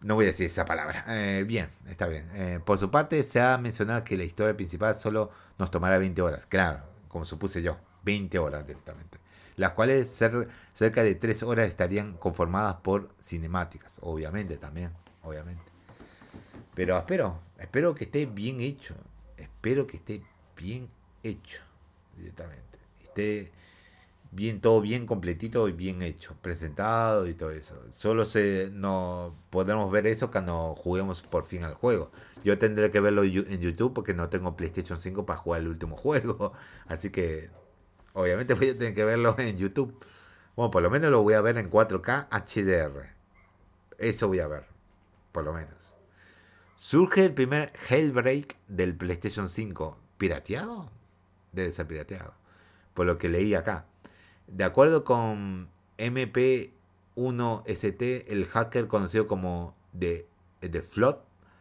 No 0.02 0.14
voy 0.14 0.24
a 0.24 0.28
decir 0.28 0.46
esa 0.46 0.64
palabra. 0.64 1.04
Eh, 1.08 1.44
bien, 1.46 1.68
está 1.88 2.06
bien. 2.06 2.28
Eh, 2.34 2.60
por 2.64 2.78
su 2.78 2.90
parte, 2.90 3.22
se 3.22 3.40
ha 3.40 3.58
mencionado 3.58 4.04
que 4.04 4.16
la 4.16 4.24
historia 4.24 4.56
principal 4.56 4.94
solo 4.94 5.30
nos 5.58 5.70
tomará 5.70 5.98
20 5.98 6.22
horas. 6.22 6.46
Claro, 6.46 6.82
como 7.08 7.24
supuse 7.24 7.62
yo, 7.62 7.76
20 8.04 8.38
horas 8.38 8.66
directamente. 8.66 9.18
Las 9.56 9.72
cuales 9.72 10.08
cerca 10.10 11.02
de 11.02 11.14
3 11.14 11.42
horas 11.42 11.68
estarían 11.68 12.14
conformadas 12.14 12.76
por 12.76 13.10
cinemáticas, 13.20 13.98
obviamente 14.02 14.56
también, 14.56 14.92
obviamente. 15.22 15.70
Pero 16.74 16.96
espero, 16.96 17.40
espero 17.58 17.94
que 17.94 18.04
esté 18.04 18.24
bien 18.26 18.60
hecho. 18.60 18.94
Espero 19.36 19.86
que 19.86 19.98
esté 19.98 20.22
bien 20.56 20.88
hecho 21.22 21.60
directamente. 22.16 22.78
Esté 23.02 23.52
bien 24.32 24.60
todo 24.60 24.80
bien 24.80 25.06
completito 25.06 25.68
y 25.68 25.72
bien 25.72 26.02
hecho, 26.02 26.36
presentado 26.40 27.26
y 27.26 27.34
todo 27.34 27.50
eso. 27.50 27.80
Solo 27.90 28.24
se 28.24 28.70
no 28.72 29.34
podemos 29.50 29.90
ver 29.90 30.06
eso 30.06 30.30
cuando 30.30 30.74
juguemos 30.76 31.22
por 31.22 31.44
fin 31.44 31.64
al 31.64 31.74
juego. 31.74 32.10
Yo 32.44 32.58
tendré 32.58 32.90
que 32.90 33.00
verlo 33.00 33.24
en 33.24 33.60
YouTube 33.60 33.92
porque 33.92 34.14
no 34.14 34.28
tengo 34.28 34.56
PlayStation 34.56 35.02
5 35.02 35.26
para 35.26 35.38
jugar 35.38 35.62
el 35.62 35.68
último 35.68 35.96
juego, 35.98 36.52
así 36.86 37.10
que 37.10 37.50
obviamente 38.12 38.54
voy 38.54 38.70
a 38.70 38.78
tener 38.78 38.94
que 38.94 39.04
verlo 39.04 39.34
en 39.38 39.56
YouTube. 39.56 39.94
Bueno, 40.56 40.70
por 40.70 40.82
lo 40.82 40.90
menos 40.90 41.10
lo 41.10 41.22
voy 41.22 41.34
a 41.34 41.40
ver 41.40 41.58
en 41.58 41.70
4K 41.70 42.28
HDR. 42.30 43.10
Eso 43.98 44.28
voy 44.28 44.40
a 44.40 44.46
ver, 44.46 44.64
por 45.32 45.44
lo 45.44 45.52
menos. 45.52 45.96
Surge 46.76 47.26
el 47.26 47.34
primer 47.34 47.72
Hellbreak 47.88 48.56
del 48.66 48.96
PlayStation 48.96 49.48
5. 49.48 49.98
¿Pirateado? 50.16 50.90
Debe 51.52 51.70
ser 51.70 51.86
pirateado. 51.86 52.34
Por 52.94 53.06
lo 53.06 53.18
que 53.18 53.28
leí 53.28 53.54
acá. 53.54 53.86
De 54.50 54.64
acuerdo 54.64 55.04
con 55.04 55.68
MP1ST, 55.96 58.24
el 58.26 58.46
hacker 58.46 58.88
conocido 58.88 59.28
como 59.28 59.76
The, 59.96 60.26
Flood 60.82 61.18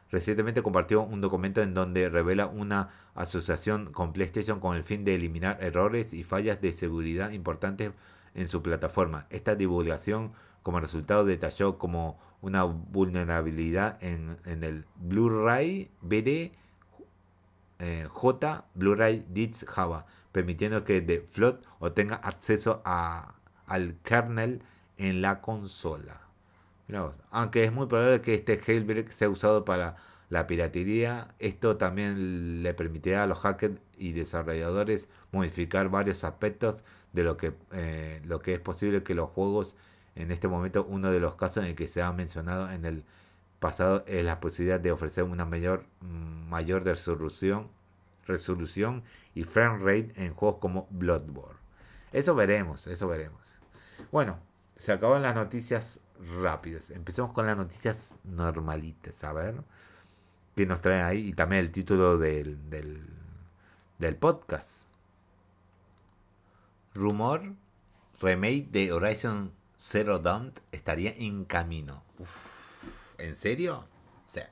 recientemente 0.09 0.63
compartió 0.63 1.03
un 1.03 1.21
documento 1.21 1.61
en 1.61 1.75
donde 1.75 2.09
revela 2.09 2.47
una 2.47 2.89
asociación 3.13 3.91
con 3.91 4.11
PlayStation 4.11 4.59
con 4.59 4.75
el 4.75 4.83
fin 4.83 5.05
de 5.05 5.13
eliminar 5.13 5.63
errores 5.63 6.13
y 6.13 6.23
fallas 6.23 6.61
de 6.61 6.73
seguridad 6.73 7.29
importantes 7.29 7.91
en 8.33 8.47
su 8.47 8.63
plataforma. 8.63 9.27
Esta 9.29 9.55
divulgación 9.55 10.31
como 10.63 10.79
resultado 10.79 11.25
detalló 11.25 11.77
como 11.77 12.17
una 12.41 12.63
vulnerabilidad 12.63 14.03
en, 14.03 14.39
el 14.45 14.85
Blu-ray 14.95 15.91
BD 16.01 16.53
eh, 17.79 18.07
J 18.09 18.65
Blu-ray 18.75 19.25
Disc 19.29 19.67
Java, 19.67 20.05
permitiendo 20.31 20.83
que 20.83 21.01
The 21.01 21.21
Flood 21.21 21.55
obtenga 21.79 22.15
acceso 22.15 22.81
a, 22.85 23.35
al 23.65 23.95
kernel 24.03 24.61
en 24.97 25.21
la 25.21 25.41
consola. 25.41 26.21
Aunque 27.29 27.63
es 27.63 27.71
muy 27.71 27.85
probable 27.87 28.21
que 28.21 28.33
este 28.33 28.57
jailbreak 28.57 29.11
sea 29.11 29.29
usado 29.29 29.63
para 29.63 29.95
la 30.29 30.47
piratería, 30.47 31.35
esto 31.39 31.77
también 31.77 32.63
le 32.63 32.73
permitirá 32.73 33.23
a 33.23 33.27
los 33.27 33.39
hackers 33.39 33.79
y 33.97 34.11
desarrolladores 34.13 35.07
modificar 35.31 35.89
varios 35.89 36.23
aspectos 36.23 36.83
de 37.13 37.23
lo 37.23 37.37
que, 37.37 37.53
eh, 37.73 38.21
lo 38.25 38.39
que 38.39 38.53
es 38.53 38.59
posible 38.59 39.03
que 39.03 39.15
los 39.15 39.29
juegos, 39.29 39.75
en 40.15 40.31
este 40.31 40.47
momento 40.47 40.85
uno 40.89 41.11
de 41.11 41.19
los 41.19 41.35
casos 41.35 41.63
en 41.63 41.69
el 41.69 41.75
que 41.75 41.87
se 41.87 42.01
ha 42.01 42.11
mencionado 42.11 42.71
en 42.71 42.85
el 42.85 43.03
pasado 43.59 44.03
es 44.07 44.23
la 44.25 44.39
posibilidad 44.39 44.79
de 44.79 44.91
ofrecer 44.91 45.23
una 45.23 45.45
mayor, 45.45 45.85
mm, 46.01 46.49
mayor 46.49 46.83
resolución, 46.83 47.69
resolución 48.25 49.03
y 49.35 49.43
frame 49.43 49.79
rate 49.79 50.13
en 50.25 50.33
juegos 50.33 50.59
como 50.59 50.87
Bloodborne. 50.89 51.59
Eso 52.11 52.35
veremos, 52.35 52.87
eso 52.87 53.07
veremos. 53.07 53.41
Bueno, 54.11 54.39
se 54.75 54.91
acaban 54.91 55.21
las 55.21 55.35
noticias 55.35 55.99
rápidas. 56.41 56.89
Empecemos 56.89 57.31
con 57.33 57.45
las 57.45 57.57
noticias 57.57 58.17
normalitas, 58.23 59.23
a 59.23 59.33
ver 59.33 59.63
qué 60.55 60.65
nos 60.65 60.81
traen 60.81 61.05
ahí 61.05 61.29
y 61.29 61.33
también 61.33 61.61
el 61.61 61.71
título 61.71 62.17
del, 62.17 62.57
del, 62.69 64.15
podcast. 64.17 64.87
Rumor, 66.93 67.53
remake 68.19 68.67
de 68.69 68.91
Horizon 68.91 69.53
Zero 69.77 70.19
Dawn 70.19 70.51
estaría 70.71 71.11
en 71.11 71.45
camino. 71.45 72.03
¿En 73.19 73.35
serio? 73.35 73.85
O 74.25 74.29
sea, 74.29 74.49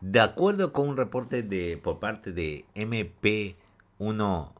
de 0.00 0.20
acuerdo 0.20 0.72
con 0.72 0.88
un 0.88 0.96
reporte 0.96 1.42
de 1.42 1.78
por 1.78 1.98
parte 2.00 2.32
de 2.32 2.64
MP1 2.74 4.52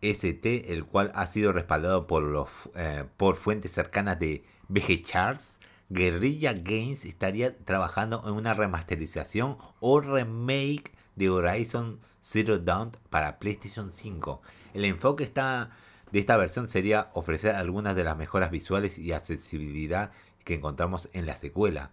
ST, 0.00 0.72
el 0.72 0.84
cual 0.84 1.10
ha 1.14 1.26
sido 1.26 1.52
respaldado 1.52 2.06
por, 2.06 2.22
los, 2.22 2.48
eh, 2.74 3.04
por 3.16 3.36
fuentes 3.36 3.72
cercanas 3.72 4.18
de 4.18 4.44
BG 4.68 5.02
Charts, 5.02 5.58
Guerrilla 5.88 6.52
Games 6.52 7.04
estaría 7.04 7.56
trabajando 7.56 8.22
en 8.26 8.34
una 8.34 8.54
remasterización 8.54 9.56
o 9.80 10.00
remake 10.00 10.92
de 11.16 11.30
Horizon 11.30 11.98
Zero 12.22 12.58
Dawn 12.58 12.92
para 13.10 13.38
PlayStation 13.38 13.92
5. 13.92 14.42
El 14.74 14.84
enfoque 14.84 15.24
de 15.24 16.18
esta 16.18 16.36
versión 16.36 16.68
sería 16.68 17.10
ofrecer 17.14 17.54
algunas 17.54 17.96
de 17.96 18.04
las 18.04 18.16
mejoras 18.16 18.50
visuales 18.50 18.98
y 18.98 19.12
accesibilidad 19.12 20.12
que 20.44 20.54
encontramos 20.54 21.08
en 21.12 21.26
la 21.26 21.38
secuela. 21.38 21.90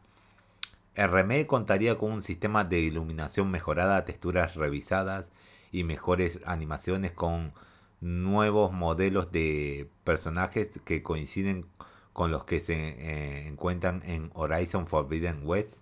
El 0.96 1.12
remake 1.12 1.46
contaría 1.46 1.98
con 1.98 2.12
un 2.12 2.24
sistema 2.24 2.64
de 2.64 2.80
iluminación 2.80 3.52
mejorada, 3.52 4.06
texturas 4.06 4.56
revisadas 4.56 5.32
y 5.72 5.84
mejores 5.84 6.40
animaciones 6.46 7.12
con 7.12 7.54
nuevos 8.00 8.72
modelos 8.72 9.32
de 9.32 9.90
personajes 10.06 10.70
que 10.86 11.04
coinciden 11.04 11.66
con 12.14 12.32
los 12.32 12.46
que 12.46 12.62
se 12.62 12.76
eh, 12.76 13.48
encuentran 13.48 14.04
en 14.06 14.32
Horizon 14.36 14.88
Forbidden 14.88 15.42
West. 15.44 15.80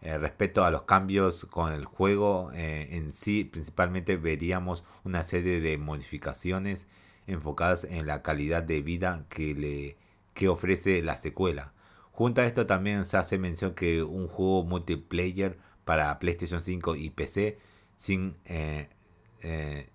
Eh, 0.00 0.18
respecto 0.18 0.64
a 0.64 0.72
los 0.72 0.82
cambios 0.82 1.46
con 1.50 1.72
el 1.72 1.84
juego 1.84 2.50
eh, 2.52 2.88
en 2.96 3.12
sí, 3.12 3.44
principalmente 3.44 4.16
veríamos 4.16 4.84
una 5.04 5.22
serie 5.22 5.60
de 5.60 5.78
modificaciones 5.78 6.86
enfocadas 7.28 7.84
en 7.84 8.06
la 8.06 8.22
calidad 8.22 8.64
de 8.64 8.82
vida 8.82 9.24
que, 9.28 9.54
le, 9.54 9.96
que 10.34 10.48
ofrece 10.48 11.00
la 11.02 11.16
secuela. 11.16 11.72
Junto 12.18 12.40
a 12.40 12.46
esto 12.46 12.66
también 12.66 13.04
se 13.04 13.16
hace 13.16 13.38
mención 13.38 13.76
que 13.76 14.02
un 14.02 14.26
juego 14.26 14.64
multiplayer 14.64 15.56
para 15.84 16.18
PlayStation 16.18 16.60
5 16.60 16.96
y 16.96 17.10
PC 17.10 17.60
sin 17.94 18.34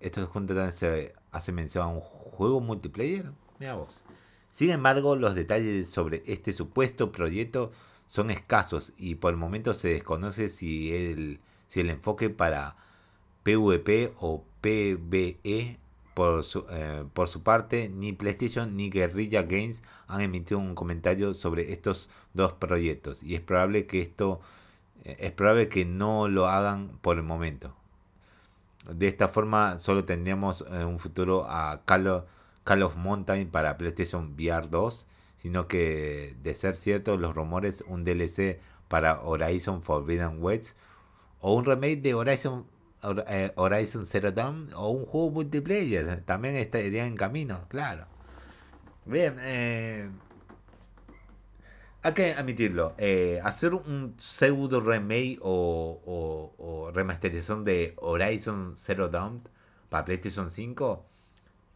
esto 0.00 0.26
junto 0.28 0.54
también 0.54 0.72
se 0.72 1.12
hace 1.32 1.52
mención 1.52 1.84
a 1.84 1.88
un 1.88 2.00
juego 2.00 2.62
multiplayer. 2.62 3.30
Mira 3.58 3.74
vos. 3.74 4.02
Sin 4.48 4.70
embargo, 4.70 5.16
los 5.16 5.34
detalles 5.34 5.90
sobre 5.90 6.22
este 6.24 6.54
supuesto 6.54 7.12
proyecto 7.12 7.72
son 8.06 8.30
escasos 8.30 8.94
y 8.96 9.16
por 9.16 9.34
el 9.34 9.38
momento 9.38 9.74
se 9.74 9.88
desconoce 9.88 10.48
si 10.48 10.94
el, 10.94 11.40
si 11.68 11.80
el 11.80 11.90
enfoque 11.90 12.30
para 12.30 12.76
PvP 13.42 14.14
o 14.18 14.46
PvE 14.62 15.78
por 16.14 16.44
su, 16.44 16.64
eh, 16.70 17.04
por 17.12 17.28
su 17.28 17.42
parte, 17.42 17.88
ni 17.88 18.12
PlayStation 18.12 18.76
ni 18.76 18.88
Guerrilla 18.88 19.42
Games 19.42 19.82
han 20.06 20.20
emitido 20.20 20.58
un 20.60 20.74
comentario 20.74 21.34
sobre 21.34 21.72
estos 21.72 22.08
dos 22.32 22.52
proyectos 22.52 23.22
y 23.22 23.34
es 23.34 23.40
probable 23.40 23.86
que 23.86 24.00
esto 24.00 24.40
eh, 25.04 25.16
es 25.20 25.32
probable 25.32 25.68
que 25.68 25.84
no 25.84 26.28
lo 26.28 26.46
hagan 26.46 26.98
por 27.02 27.16
el 27.16 27.24
momento. 27.24 27.74
De 28.88 29.08
esta 29.08 29.28
forma 29.28 29.78
solo 29.78 30.04
tendríamos 30.04 30.64
en 30.70 30.82
eh, 30.82 30.84
un 30.84 30.98
futuro 30.98 31.46
a 31.48 31.82
Call 31.84 32.06
of, 32.82 32.96
Mountain 32.96 33.50
para 33.50 33.76
PlayStation 33.76 34.34
VR 34.34 34.68
2, 34.68 35.06
sino 35.38 35.68
que 35.68 36.36
de 36.42 36.54
ser 36.54 36.76
cierto 36.76 37.16
los 37.16 37.34
rumores 37.34 37.84
un 37.86 38.04
DLC 38.04 38.60
para 38.88 39.20
Horizon 39.22 39.82
Forbidden 39.82 40.42
West 40.42 40.76
o 41.40 41.54
un 41.54 41.64
remake 41.64 42.00
de 42.00 42.14
Horizon 42.14 42.66
Horizon 43.56 44.06
Zero 44.06 44.32
Dawn 44.32 44.68
o 44.74 44.90
un 44.90 45.04
juego 45.06 45.30
multiplayer 45.30 46.22
también 46.24 46.56
estaría 46.56 47.06
en 47.06 47.16
camino, 47.16 47.62
claro. 47.68 48.06
Bien, 49.06 49.36
eh, 49.40 50.10
hay 52.02 52.12
que 52.12 52.32
admitirlo, 52.32 52.94
eh, 52.98 53.40
hacer 53.44 53.74
un 53.74 54.14
pseudo 54.18 54.80
remake 54.80 55.38
o, 55.40 56.90
remasterización 56.94 57.64
de 57.64 57.94
Horizon 57.96 58.76
Zero 58.76 59.08
Dawn 59.08 59.42
para 59.88 60.04
PlayStation 60.04 60.50
5 60.50 61.04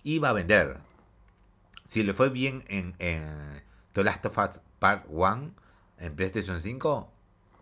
iba 0.05 0.29
a 0.29 0.33
vender. 0.33 0.79
Si 1.87 2.03
le 2.03 2.13
fue 2.13 2.29
bien 2.29 2.65
en, 2.69 2.95
The 3.93 4.05
Last 4.05 4.27
of 4.27 4.39
Us 4.39 4.61
Part 4.79 5.07
1 5.09 5.55
en 5.99 6.15
PlayStation 6.15 6.61
5 6.61 7.11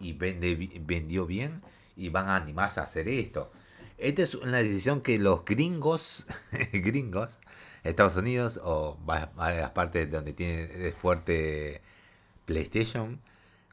y 0.01 0.13
vende, 0.13 0.55
vendió 0.81 1.27
bien 1.27 1.63
y 1.97 2.11
van 2.11 2.29
a 2.29 2.37
animarse 2.37 2.81
a 2.81 2.85
hacer 2.85 3.09
esto. 3.09 3.51
Esta 3.99 4.23
es 4.23 4.35
una 4.35 4.59
decisión 4.59 5.01
que 5.01 5.19
los 5.19 5.45
gringos, 5.45 6.27
gringos, 6.73 7.39
Estados 7.83 8.17
Unidos 8.17 8.61
o 8.63 8.99
varias 9.05 9.71
partes 9.71 10.11
donde 10.11 10.33
tiene 10.33 10.93
fuerte 10.93 11.83
PlayStation 12.45 13.21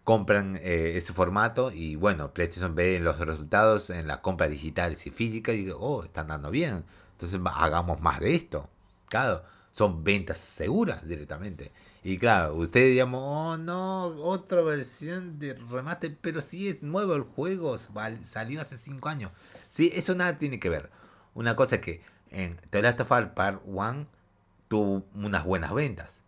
compran 0.04 0.58
eh, 0.62 0.94
ese 0.96 1.14
formato 1.14 1.72
y 1.72 1.96
bueno, 1.96 2.34
PlayStation 2.34 2.76
ve 2.76 3.00
los 3.00 3.20
resultados 3.20 3.90
en 3.90 4.08
la 4.08 4.22
compra 4.22 4.48
digital 4.48 4.94
y 4.94 5.10
física 5.10 5.54
y 5.54 5.66
digo, 5.66 5.78
oh, 5.80 6.04
están 6.04 6.28
dando 6.28 6.52
bien. 6.52 6.84
Entonces 7.14 7.40
hagamos 7.56 8.02
más 8.02 8.20
de 8.20 8.36
esto. 8.36 8.70
Claro, 9.08 9.44
son 9.72 10.04
ventas 10.04 10.38
seguras 10.38 11.08
directamente. 11.08 11.72
Y 12.04 12.18
claro, 12.18 12.56
ustedes 12.56 12.92
digamos, 12.92 13.22
oh 13.24 13.58
no, 13.58 14.08
otra 14.08 14.62
versión 14.62 15.40
de 15.40 15.54
remate, 15.54 16.10
pero 16.10 16.42
si 16.42 16.68
es 16.68 16.84
nuevo 16.84 17.16
el 17.16 17.22
juego, 17.22 17.78
salió 17.78 18.60
hace 18.60 18.78
5 18.78 19.08
años. 19.08 19.32
Sí, 19.70 19.90
eso 19.94 20.14
nada 20.14 20.38
tiene 20.38 20.60
que 20.60 20.70
ver. 20.70 20.90
Una 21.34 21.56
cosa 21.56 21.76
es 21.76 21.82
que 21.82 22.02
en 22.30 22.58
The 22.72 22.82
Last 22.82 23.00
of 23.00 23.12
Us 23.12 23.28
Part 23.34 23.62
1 23.66 24.06
tuvo 24.68 25.06
unas 25.16 25.46
buenas 25.46 25.74
ventas. 25.74 26.24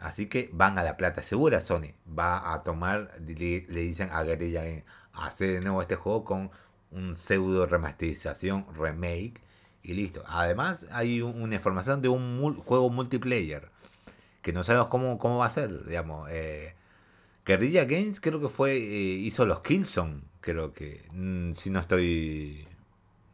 Así 0.00 0.26
que 0.26 0.50
van 0.52 0.78
a 0.78 0.82
la 0.82 0.96
plata 0.96 1.22
segura, 1.22 1.60
Sony. 1.60 1.92
Va 2.06 2.52
a 2.52 2.64
tomar, 2.64 3.12
le, 3.20 3.60
dicen 3.60 4.08
a 4.10 4.24
Guerrilla 4.24 4.64
hacer 5.12 5.52
de 5.52 5.60
nuevo 5.60 5.80
este 5.80 5.94
juego 5.94 6.24
con 6.24 6.50
un 6.90 7.16
pseudo 7.16 7.66
remasterización, 7.66 8.66
remake 8.74 9.40
y 9.82 9.92
listo. 9.92 10.24
Además, 10.26 10.86
hay 10.90 11.22
una 11.22 11.54
información 11.54 12.02
de 12.02 12.08
un 12.08 12.56
juego 12.56 12.90
multiplayer 12.90 13.70
que 14.42 14.52
no 14.52 14.64
sabemos 14.64 14.88
cómo, 14.88 15.18
cómo 15.18 15.38
va 15.38 15.46
a 15.46 15.50
ser, 15.50 15.86
digamos. 15.86 16.28
Eh, 16.30 16.74
Guerrilla 17.44 17.84
Games 17.84 18.20
creo 18.20 18.40
que 18.40 18.48
fue, 18.48 18.76
eh, 18.76 18.80
hizo 18.80 19.44
los 19.46 19.60
Killzone, 19.60 20.22
creo 20.40 20.72
que, 20.72 21.02
mm, 21.12 21.54
si 21.54 21.70
no 21.70 21.80
estoy 21.80 22.66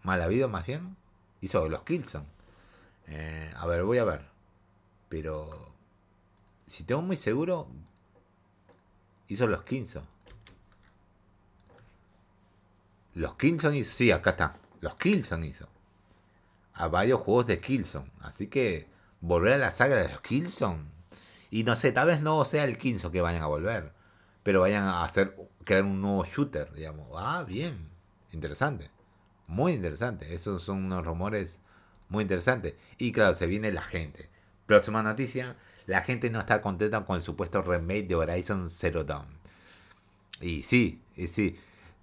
mal 0.03 0.23
habido 0.23 0.49
más 0.49 0.67
bien, 0.67 0.97
hizo 1.41 1.69
los 1.69 1.83
Killzone. 1.83 2.27
Eh, 3.09 3.53
a 3.57 3.67
ver, 3.67 3.85
voy 3.85 3.99
a 3.99 4.05
ver. 4.05 4.23
Pero 5.09 5.73
si 6.67 6.85
tengo 6.85 7.03
muy 7.03 7.17
seguro, 7.17 7.69
hizo 9.29 9.47
los 9.47 9.63
Kinson. 9.63 10.05
Los 13.15 13.37
Kilson 13.37 13.75
hizo, 13.75 13.93
sí, 13.93 14.11
acá 14.11 14.31
está. 14.31 14.59
Los 14.81 14.97
Kilson 14.97 15.45
hizo. 15.45 15.69
A 16.75 16.89
varios 16.89 17.21
juegos 17.21 17.47
de 17.47 17.61
Kilson. 17.61 18.11
Así 18.21 18.49
que 18.49 18.89
volver 19.21 19.55
a 19.55 19.59
la 19.59 19.71
saga 19.71 19.97
de 19.97 20.09
los 20.09 20.21
Kilson. 20.21 20.91
Y 21.57 21.65
no 21.65 21.75
sé, 21.75 21.91
tal 21.91 22.09
vez 22.09 22.21
no 22.21 22.45
sea 22.45 22.65
el 22.65 22.77
Kilson 22.77 23.11
que 23.11 23.23
vayan 23.23 23.43
a 23.43 23.47
volver. 23.47 23.91
Pero 24.43 24.61
vayan 24.61 24.83
a 24.83 25.05
hacer, 25.05 25.35
crear 25.65 25.85
un 25.85 26.03
nuevo 26.03 26.23
shooter, 26.23 26.71
digamos. 26.75 27.09
Ah, 27.17 27.45
bien. 27.49 27.89
Interesante. 28.35 28.91
Muy 29.47 29.73
interesante. 29.73 30.35
Esos 30.35 30.63
son 30.63 30.85
unos 30.85 31.07
rumores 31.07 31.61
muy 32.11 32.21
interesantes. 32.21 32.75
Y 32.99 33.11
claro, 33.11 33.33
se 33.33 33.47
viene 33.47 33.73
la 33.73 33.81
gente. 33.81 34.29
Próxima 34.67 35.03
noticia 35.03 35.57
la 35.87 36.03
gente 36.03 36.29
no 36.29 36.41
está 36.41 36.61
contenta 36.61 37.07
con 37.07 37.17
el 37.17 37.23
supuesto 37.23 37.63
remake 37.63 38.07
de 38.07 38.17
Horizon 38.17 38.69
Zero 38.69 39.05
Dawn. 39.05 39.39
Y 40.43 40.61
sí, 40.61 41.01
y 41.17 41.27
sí. 41.27 41.57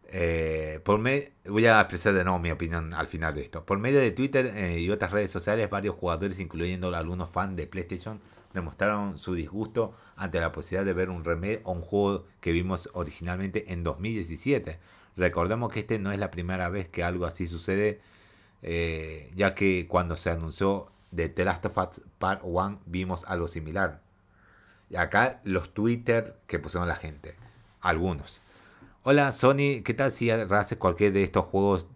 Eh, 0.07 0.79
por 0.83 0.97
me 0.97 1.33
voy 1.45 1.67
a 1.67 1.79
expresar 1.79 2.15
de 2.15 2.23
nuevo 2.23 2.39
mi 2.39 2.49
opinión 2.49 2.91
al 2.95 3.05
final 3.05 3.35
de 3.35 3.43
esto. 3.43 3.63
Por 3.63 3.77
medio 3.77 3.99
de 3.99 4.09
Twitter 4.09 4.47
eh, 4.55 4.79
y 4.79 4.89
otras 4.89 5.11
redes 5.11 5.29
sociales, 5.29 5.69
varios 5.69 5.93
jugadores, 5.93 6.39
incluyendo 6.39 6.95
algunos 6.95 7.29
fans 7.29 7.55
de 7.55 7.67
PlayStation, 7.67 8.19
demostraron 8.53 9.17
su 9.17 9.33
disgusto 9.33 9.93
ante 10.15 10.39
la 10.39 10.51
posibilidad 10.51 10.85
de 10.85 10.93
ver 10.93 11.09
un 11.09 11.23
remake 11.23 11.61
o 11.63 11.71
un 11.71 11.81
juego 11.81 12.25
que 12.39 12.51
vimos 12.51 12.89
originalmente 12.93 13.73
en 13.73 13.83
2017. 13.83 14.79
Recordemos 15.17 15.71
que 15.71 15.81
este 15.81 15.99
no 15.99 16.11
es 16.11 16.19
la 16.19 16.31
primera 16.31 16.69
vez 16.69 16.87
que 16.87 17.03
algo 17.03 17.25
así 17.25 17.47
sucede, 17.47 18.01
eh, 18.61 19.31
ya 19.35 19.55
que 19.55 19.87
cuando 19.87 20.15
se 20.15 20.29
anunció 20.29 20.91
de 21.11 21.29
The 21.29 21.45
Last 21.45 21.65
of 21.65 21.77
Us 21.77 22.01
Part 22.17 22.41
1 22.43 22.81
vimos 22.85 23.23
algo 23.25 23.47
similar. 23.47 24.01
Y 24.89 24.95
acá 24.95 25.41
los 25.43 25.73
Twitter 25.73 26.37
que 26.47 26.59
pusieron 26.59 26.87
la 26.87 26.95
gente, 26.95 27.35
algunos. 27.81 28.41
Hola 29.03 29.31
Sony, 29.31 29.81
¿qué 29.83 29.93
tal 29.93 30.11
si 30.11 30.29
haces 30.29 30.77
cualquier 30.77 31.11
de 31.13 31.23
estos 31.23 31.45
juegos 31.45 31.87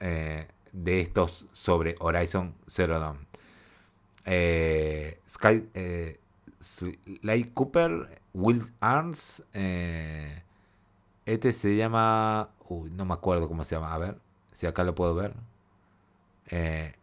eh, 0.00 0.48
de 0.72 1.00
estos 1.00 1.46
sobre 1.52 1.94
Horizon 1.98 2.54
Zero 2.68 2.98
Dawn? 2.98 3.31
Eh, 4.24 5.20
Sky, 5.28 5.68
eh, 5.74 6.20
Cooper, 7.54 8.22
Will 8.34 8.62
Arms, 8.80 9.44
eh, 9.52 10.42
este 11.26 11.52
se 11.52 11.76
llama, 11.76 12.50
uy, 12.68 12.90
no 12.90 13.04
me 13.04 13.14
acuerdo 13.14 13.48
cómo 13.48 13.64
se 13.64 13.74
llama, 13.74 13.94
a 13.94 13.98
ver, 13.98 14.18
si 14.52 14.66
acá 14.66 14.84
lo 14.84 14.94
puedo 14.94 15.14
ver. 15.14 15.34
Eh, 16.46 16.94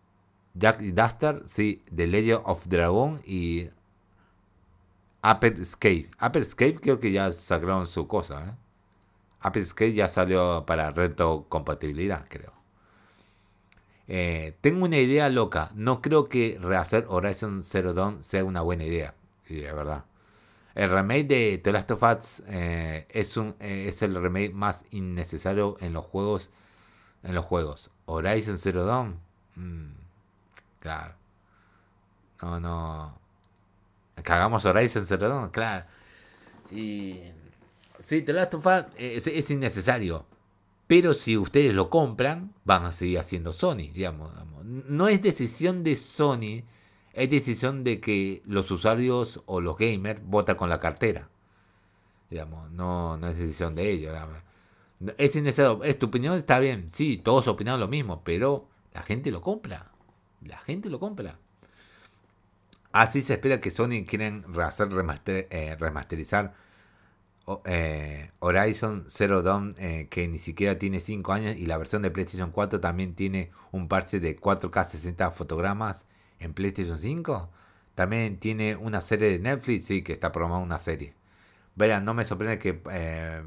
Jack 0.54 0.82
Duster, 0.82 1.42
sí, 1.46 1.84
The 1.94 2.08
Legend 2.08 2.42
of 2.46 2.68
Dragon 2.68 3.22
y 3.26 3.70
Upper 5.24 5.60
Escape. 5.60 6.10
Upper 6.22 6.42
Escape 6.42 6.80
creo 6.82 7.00
que 7.00 7.12
ya 7.12 7.32
sacaron 7.34 7.88
su 7.88 8.08
cosa, 8.08 8.50
¿eh? 8.50 8.56
Upper 9.46 9.62
Escape 9.62 9.94
ya 9.94 10.08
salió 10.10 10.66
para 10.66 10.92
reto 10.92 11.46
compatibilidad, 11.50 12.26
creo. 12.30 12.59
Eh, 14.12 14.58
tengo 14.62 14.86
una 14.86 14.98
idea 14.98 15.30
loca. 15.30 15.70
No 15.76 16.02
creo 16.02 16.30
que 16.30 16.58
rehacer 16.60 17.06
Horizon 17.08 17.62
Zero 17.62 17.94
Dawn 17.94 18.24
sea 18.24 18.44
una 18.44 18.62
buena 18.62 18.84
idea. 18.84 19.14
Sí, 19.44 19.64
es 19.64 19.74
verdad. 19.74 20.06
El 20.74 20.90
remake 20.90 21.28
de 21.28 21.58
The 21.60 21.72
Last 21.72 21.92
of 21.92 22.02
Us 22.02 22.44
eh, 22.48 23.06
es, 23.12 23.38
un, 23.38 23.56
eh, 23.60 23.86
es 23.88 24.02
el 24.02 24.20
remake 24.20 24.52
más 24.52 24.84
innecesario 24.90 25.78
en 25.80 25.94
los 25.94 26.06
juegos. 26.06 26.50
En 27.22 27.36
los 27.36 27.46
juegos. 27.46 27.92
Horizon 28.06 28.58
Zero 28.58 28.84
Dawn. 28.84 29.20
Mm, 29.56 29.92
claro. 30.80 31.14
No, 32.42 32.60
no. 32.60 33.20
Cagamos 34.24 34.66
Horizon 34.66 35.06
Zero 35.06 35.30
Dawn, 35.30 35.50
claro. 35.52 35.86
Y. 36.72 37.20
Sí, 38.00 38.24
The 38.24 38.34
Last 38.34 38.56
of 38.56 38.66
Us 38.66 38.86
es, 38.98 39.28
es 39.28 39.52
innecesario. 39.52 40.26
Pero 40.90 41.14
si 41.14 41.38
ustedes 41.38 41.72
lo 41.76 41.92
compran, 41.92 42.52
van 42.66 42.84
a 42.84 42.90
seguir 42.90 43.20
haciendo 43.20 43.54
Sony, 43.54 43.92
digamos. 43.94 44.32
No 44.64 45.08
es 45.08 45.22
decisión 45.22 45.84
de 45.84 45.96
Sony, 45.96 46.64
es 47.14 47.30
decisión 47.30 47.84
de 47.84 48.00
que 48.00 48.42
los 48.48 48.72
usuarios 48.72 49.44
o 49.46 49.62
los 49.62 49.78
gamers 49.78 50.20
votan 50.26 50.56
con 50.56 50.68
la 50.68 50.80
cartera. 50.80 51.30
Digamos, 52.32 52.72
no, 52.72 53.18
no 53.18 53.28
es 53.28 53.38
decisión 53.38 53.76
de 53.76 53.92
ellos. 53.92 54.18
Es 55.18 55.36
innecesario. 55.36 55.84
Es, 55.84 56.00
tu 56.00 56.08
opinión 56.08 56.34
está 56.34 56.58
bien. 56.58 56.90
Sí, 56.90 57.18
todos 57.18 57.48
opinaron 57.48 57.82
lo 57.82 57.88
mismo, 57.88 58.24
pero 58.24 58.68
la 58.92 59.04
gente 59.04 59.30
lo 59.30 59.44
compra. 59.44 59.92
La 60.44 60.58
gente 60.58 60.90
lo 60.90 61.00
compra. 61.00 61.38
Así 62.92 63.22
se 63.22 63.34
espera 63.34 63.62
que 63.62 63.70
Sony 63.70 64.08
quieren 64.08 64.44
hacer 64.60 64.90
eh, 65.28 65.76
remasterizar 65.80 66.56
eh, 67.66 68.32
Horizon 68.40 69.06
Zero 69.08 69.42
Dawn 69.42 69.76
eh, 69.80 70.08
que 70.10 70.28
ni 70.28 70.38
siquiera 70.38 70.78
tiene 70.78 71.00
5 71.00 71.34
años 71.34 71.56
y 71.56 71.66
la 71.66 71.78
versión 71.78 72.02
de 72.02 72.12
PlayStation 72.12 72.52
4 72.52 72.80
también 72.80 73.16
tiene 73.16 73.52
un 73.72 73.88
parche 73.88 74.20
de 74.20 74.40
4K 74.40 74.86
60 74.86 75.32
fotogramas 75.32 76.06
en 76.40 76.54
PlayStation 76.54 76.98
5. 76.98 77.50
También 77.96 78.38
tiene 78.38 78.76
una 78.76 79.02
serie 79.02 79.30
de 79.32 79.40
Netflix, 79.40 79.86
sí, 79.86 80.04
que 80.04 80.14
está 80.14 80.32
programada 80.32 80.64
una 80.64 80.80
serie. 80.80 81.14
Vaya, 81.76 82.00
no 82.00 82.14
me 82.14 82.26
sorprende 82.26 82.60
que... 82.60 82.82
Eh, 82.92 83.44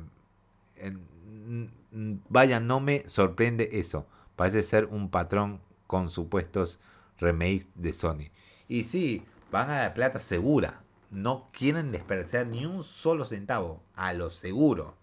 vaya, 2.29 2.61
no 2.61 2.81
me 2.81 3.09
sorprende 3.09 3.69
eso. 3.73 4.07
Parece 4.37 4.63
ser 4.63 4.87
un 4.87 5.11
patrón 5.11 5.61
con 5.87 6.11
supuestos 6.11 6.81
remakes 7.19 7.69
de 7.75 7.93
Sony. 7.93 8.31
Y 8.69 8.85
sí, 8.85 9.25
van 9.51 9.71
a 9.71 9.83
la 9.83 9.95
plata 9.95 10.19
segura 10.19 10.82
no 11.13 11.51
quieren 11.53 11.93
desperdiciar 11.93 12.47
ni 12.47 12.67
un 12.67 12.83
solo 12.83 13.25
centavo, 13.25 13.83
a 13.95 14.13
lo 14.15 14.31
seguro. 14.31 14.97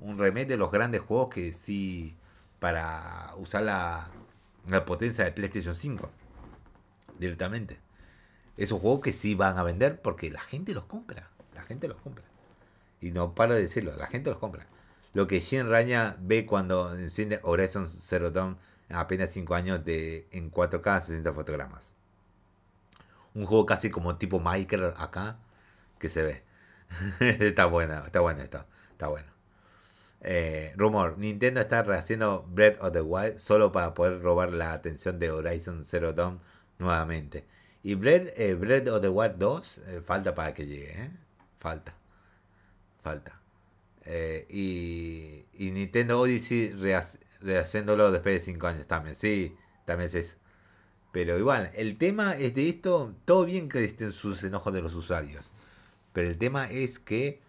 Un 0.00 0.18
remake 0.18 0.48
de 0.48 0.56
los 0.56 0.70
grandes 0.70 1.02
juegos 1.02 1.28
que 1.28 1.52
sí, 1.52 2.16
para 2.58 3.34
usar 3.36 3.62
la, 3.62 4.08
la 4.68 4.84
potencia 4.84 5.24
de 5.24 5.32
PlayStation 5.32 5.74
5 5.74 6.10
directamente. 7.18 7.78
Esos 8.56 8.80
juegos 8.80 9.00
que 9.00 9.12
sí 9.12 9.34
van 9.34 9.58
a 9.58 9.62
vender 9.62 10.00
porque 10.00 10.30
la 10.30 10.40
gente 10.40 10.74
los 10.74 10.84
compra. 10.84 11.30
La 11.54 11.62
gente 11.62 11.86
los 11.86 11.98
compra. 12.00 12.24
Y 13.00 13.10
no 13.10 13.34
paro 13.34 13.54
de 13.54 13.62
decirlo, 13.62 13.94
la 13.96 14.06
gente 14.06 14.30
los 14.30 14.38
compra. 14.38 14.66
Lo 15.12 15.26
que 15.26 15.40
Shin 15.40 15.68
Raña 15.68 16.16
ve 16.20 16.46
cuando 16.46 16.94
enciende 16.94 17.40
Horizon 17.42 17.88
Zero 17.88 18.30
Dawn 18.30 18.58
apenas 18.88 19.30
5 19.30 19.54
años 19.54 19.84
de, 19.84 20.26
en 20.30 20.50
4K 20.50 21.00
60 21.00 21.32
fotogramas. 21.32 21.94
Un 23.34 23.46
juego 23.46 23.66
casi 23.66 23.90
como 23.90 24.16
tipo 24.16 24.40
Michael 24.40 24.94
acá, 24.96 25.38
que 26.00 26.08
se 26.08 26.22
ve. 26.22 26.42
está 27.20 27.66
buena, 27.66 28.02
está 28.06 28.18
buena, 28.18 28.42
está, 28.42 28.66
está 28.90 29.06
bueno. 29.06 29.28
Eh, 30.22 30.74
rumor, 30.76 31.16
Nintendo 31.18 31.60
está 31.60 31.82
rehaciendo 31.84 32.44
Breath 32.48 32.82
of 32.82 32.92
the 32.92 33.00
Wild 33.00 33.38
solo 33.38 33.70
para 33.70 33.94
poder 33.94 34.20
robar 34.20 34.52
la 34.52 34.72
atención 34.72 35.18
de 35.20 35.30
Horizon 35.30 35.84
Zero 35.84 36.12
Dawn 36.12 36.40
nuevamente. 36.78 37.46
Y 37.82 37.94
Breath, 37.94 38.32
eh, 38.36 38.54
Breath 38.54 38.88
of 38.88 39.00
the 39.00 39.08
Wild 39.08 39.36
2 39.38 39.78
eh, 39.78 40.00
falta 40.04 40.34
para 40.34 40.52
que 40.52 40.66
llegue, 40.66 40.90
¿eh? 40.90 41.10
Falta. 41.58 41.94
Falta. 43.02 43.40
Eh, 44.04 44.46
y, 44.50 45.44
y, 45.54 45.70
Nintendo 45.70 46.20
Odyssey 46.20 46.74
rehaciéndolo 47.40 48.10
después 48.10 48.34
de 48.34 48.40
5 48.40 48.66
años 48.66 48.86
también. 48.86 49.16
Sí, 49.16 49.56
también 49.84 50.08
es 50.08 50.14
eso. 50.14 50.36
Pero 51.12 51.38
igual, 51.38 51.70
el 51.74 51.96
tema 51.98 52.34
es 52.36 52.54
de 52.54 52.68
esto, 52.68 53.14
todo 53.24 53.44
bien 53.44 53.68
que 53.68 53.84
estén 53.84 54.12
sus 54.12 54.44
enojos 54.44 54.72
de 54.72 54.82
los 54.82 54.94
usuarios. 54.94 55.52
Pero 56.12 56.28
el 56.28 56.38
tema 56.38 56.68
es 56.70 56.98
que 56.98 57.40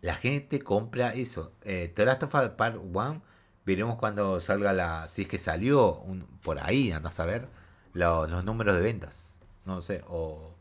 la 0.00 0.14
gente 0.14 0.60
compra 0.60 1.12
eso. 1.12 1.52
Eh, 1.62 1.90
The 1.94 2.04
Last 2.04 2.24
of 2.24 2.34
Us 2.34 2.48
Part 2.50 2.76
1, 2.76 3.22
veremos 3.64 3.96
cuando 3.96 4.40
salga 4.40 4.72
la. 4.72 5.08
Si 5.08 5.22
es 5.22 5.28
que 5.28 5.38
salió 5.38 6.04
por 6.42 6.58
ahí, 6.58 6.92
andas 6.92 7.20
a 7.20 7.24
ver 7.24 7.48
los, 7.92 8.30
los 8.30 8.44
números 8.44 8.74
de 8.74 8.82
ventas. 8.82 9.38
No 9.64 9.80
sé, 9.80 10.02
o 10.08 10.54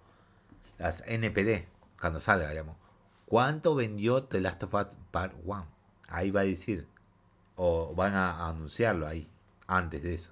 las 0.78 1.04
NPD, 1.08 1.66
cuando 2.00 2.20
salga, 2.20 2.50
digamos. 2.50 2.76
¿Cuánto 3.26 3.76
vendió 3.76 4.24
The 4.24 4.42
Last 4.42 4.64
of 4.64 4.74
Us 4.74 4.88
Part 5.12 5.34
1? 5.44 5.66
Ahí 6.08 6.32
va 6.32 6.42
a 6.42 6.46
decir. 6.46 6.88
O 7.56 7.94
van 7.96 8.14
a 8.14 8.48
anunciarlo 8.48 9.08
ahí, 9.08 9.30
antes 9.68 10.04
de 10.04 10.14
eso. 10.14 10.32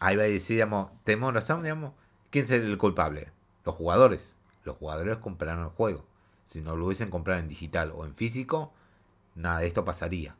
Ahí 0.00 0.16
va 0.16 0.24
a 0.24 0.26
decir, 0.26 0.56
digamos, 0.56 0.90
tenemos 1.04 1.34
razón, 1.34 1.62
digamos, 1.62 1.92
¿quién 2.30 2.44
es 2.44 2.50
el 2.52 2.78
culpable? 2.78 3.32
Los 3.64 3.74
jugadores 3.74 4.37
los 4.64 4.76
jugadores 4.76 5.18
compraron 5.18 5.64
el 5.64 5.70
juego. 5.70 6.06
Si 6.44 6.60
no 6.60 6.76
lo 6.76 6.86
hubiesen 6.86 7.10
comprado 7.10 7.40
en 7.40 7.48
digital 7.48 7.92
o 7.94 8.06
en 8.06 8.14
físico, 8.14 8.72
nada 9.34 9.60
de 9.60 9.66
esto 9.66 9.84
pasaría. 9.84 10.36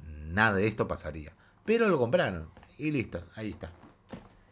Nada 0.00 0.56
de 0.56 0.66
esto 0.66 0.86
pasaría. 0.86 1.32
Pero 1.64 1.88
lo 1.88 1.98
compraron 1.98 2.50
y 2.78 2.90
listo, 2.90 3.24
ahí 3.34 3.50
está. 3.50 3.70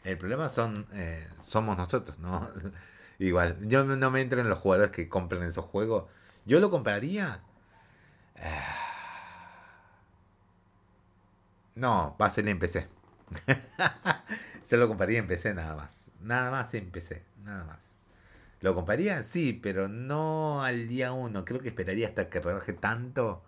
El 0.03 0.18
problema 0.18 0.48
son 0.48 0.87
eh, 0.92 1.27
somos 1.40 1.77
nosotros, 1.77 2.18
¿no? 2.18 2.48
Igual, 3.18 3.59
yo 3.68 3.85
no 3.85 4.11
me 4.11 4.20
entro 4.20 4.40
en 4.40 4.48
los 4.48 4.59
jugadores 4.59 4.90
que 4.92 5.09
compran 5.09 5.42
esos 5.44 5.64
juegos. 5.64 6.11
Yo 6.44 6.61
lo 6.61 6.70
compraría. 6.70 7.42
No, 11.74 12.16
va 12.20 12.27
a 12.27 12.31
ser 12.31 12.48
en 12.48 12.59
PC. 12.59 12.87
Se 14.64 14.77
lo 14.77 14.88
compraría 14.88 15.18
en 15.18 15.27
PC 15.27 15.55
nada 15.55 15.74
más. 15.77 16.05
Nada 16.20 16.50
más 16.50 16.72
en 16.74 16.90
PC, 16.90 17.24
nada 17.42 17.64
más. 17.64 17.93
¿Lo 18.64 18.74
compraría? 18.74 19.22
Sí, 19.22 19.53
pero 19.53 19.88
no 19.88 20.64
al 20.64 20.88
día 20.88 21.12
uno. 21.12 21.44
Creo 21.44 21.61
que 21.61 21.68
esperaría 21.68 22.09
hasta 22.09 22.31
que 22.31 22.40
rebaje 22.40 22.72
tanto 22.72 23.44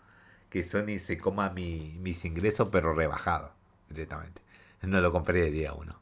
que 0.51 0.63
Sony 0.63 0.99
se 1.01 1.17
coma 1.17 1.49
mi, 1.49 1.97
mis 2.03 2.27
ingresos, 2.27 2.69
pero 2.71 2.93
rebajado 2.93 3.55
directamente. 3.89 4.43
No 4.83 5.01
lo 5.01 5.13
compraría 5.13 5.47
el 5.47 5.55
día 5.55 5.73
uno. 5.73 5.99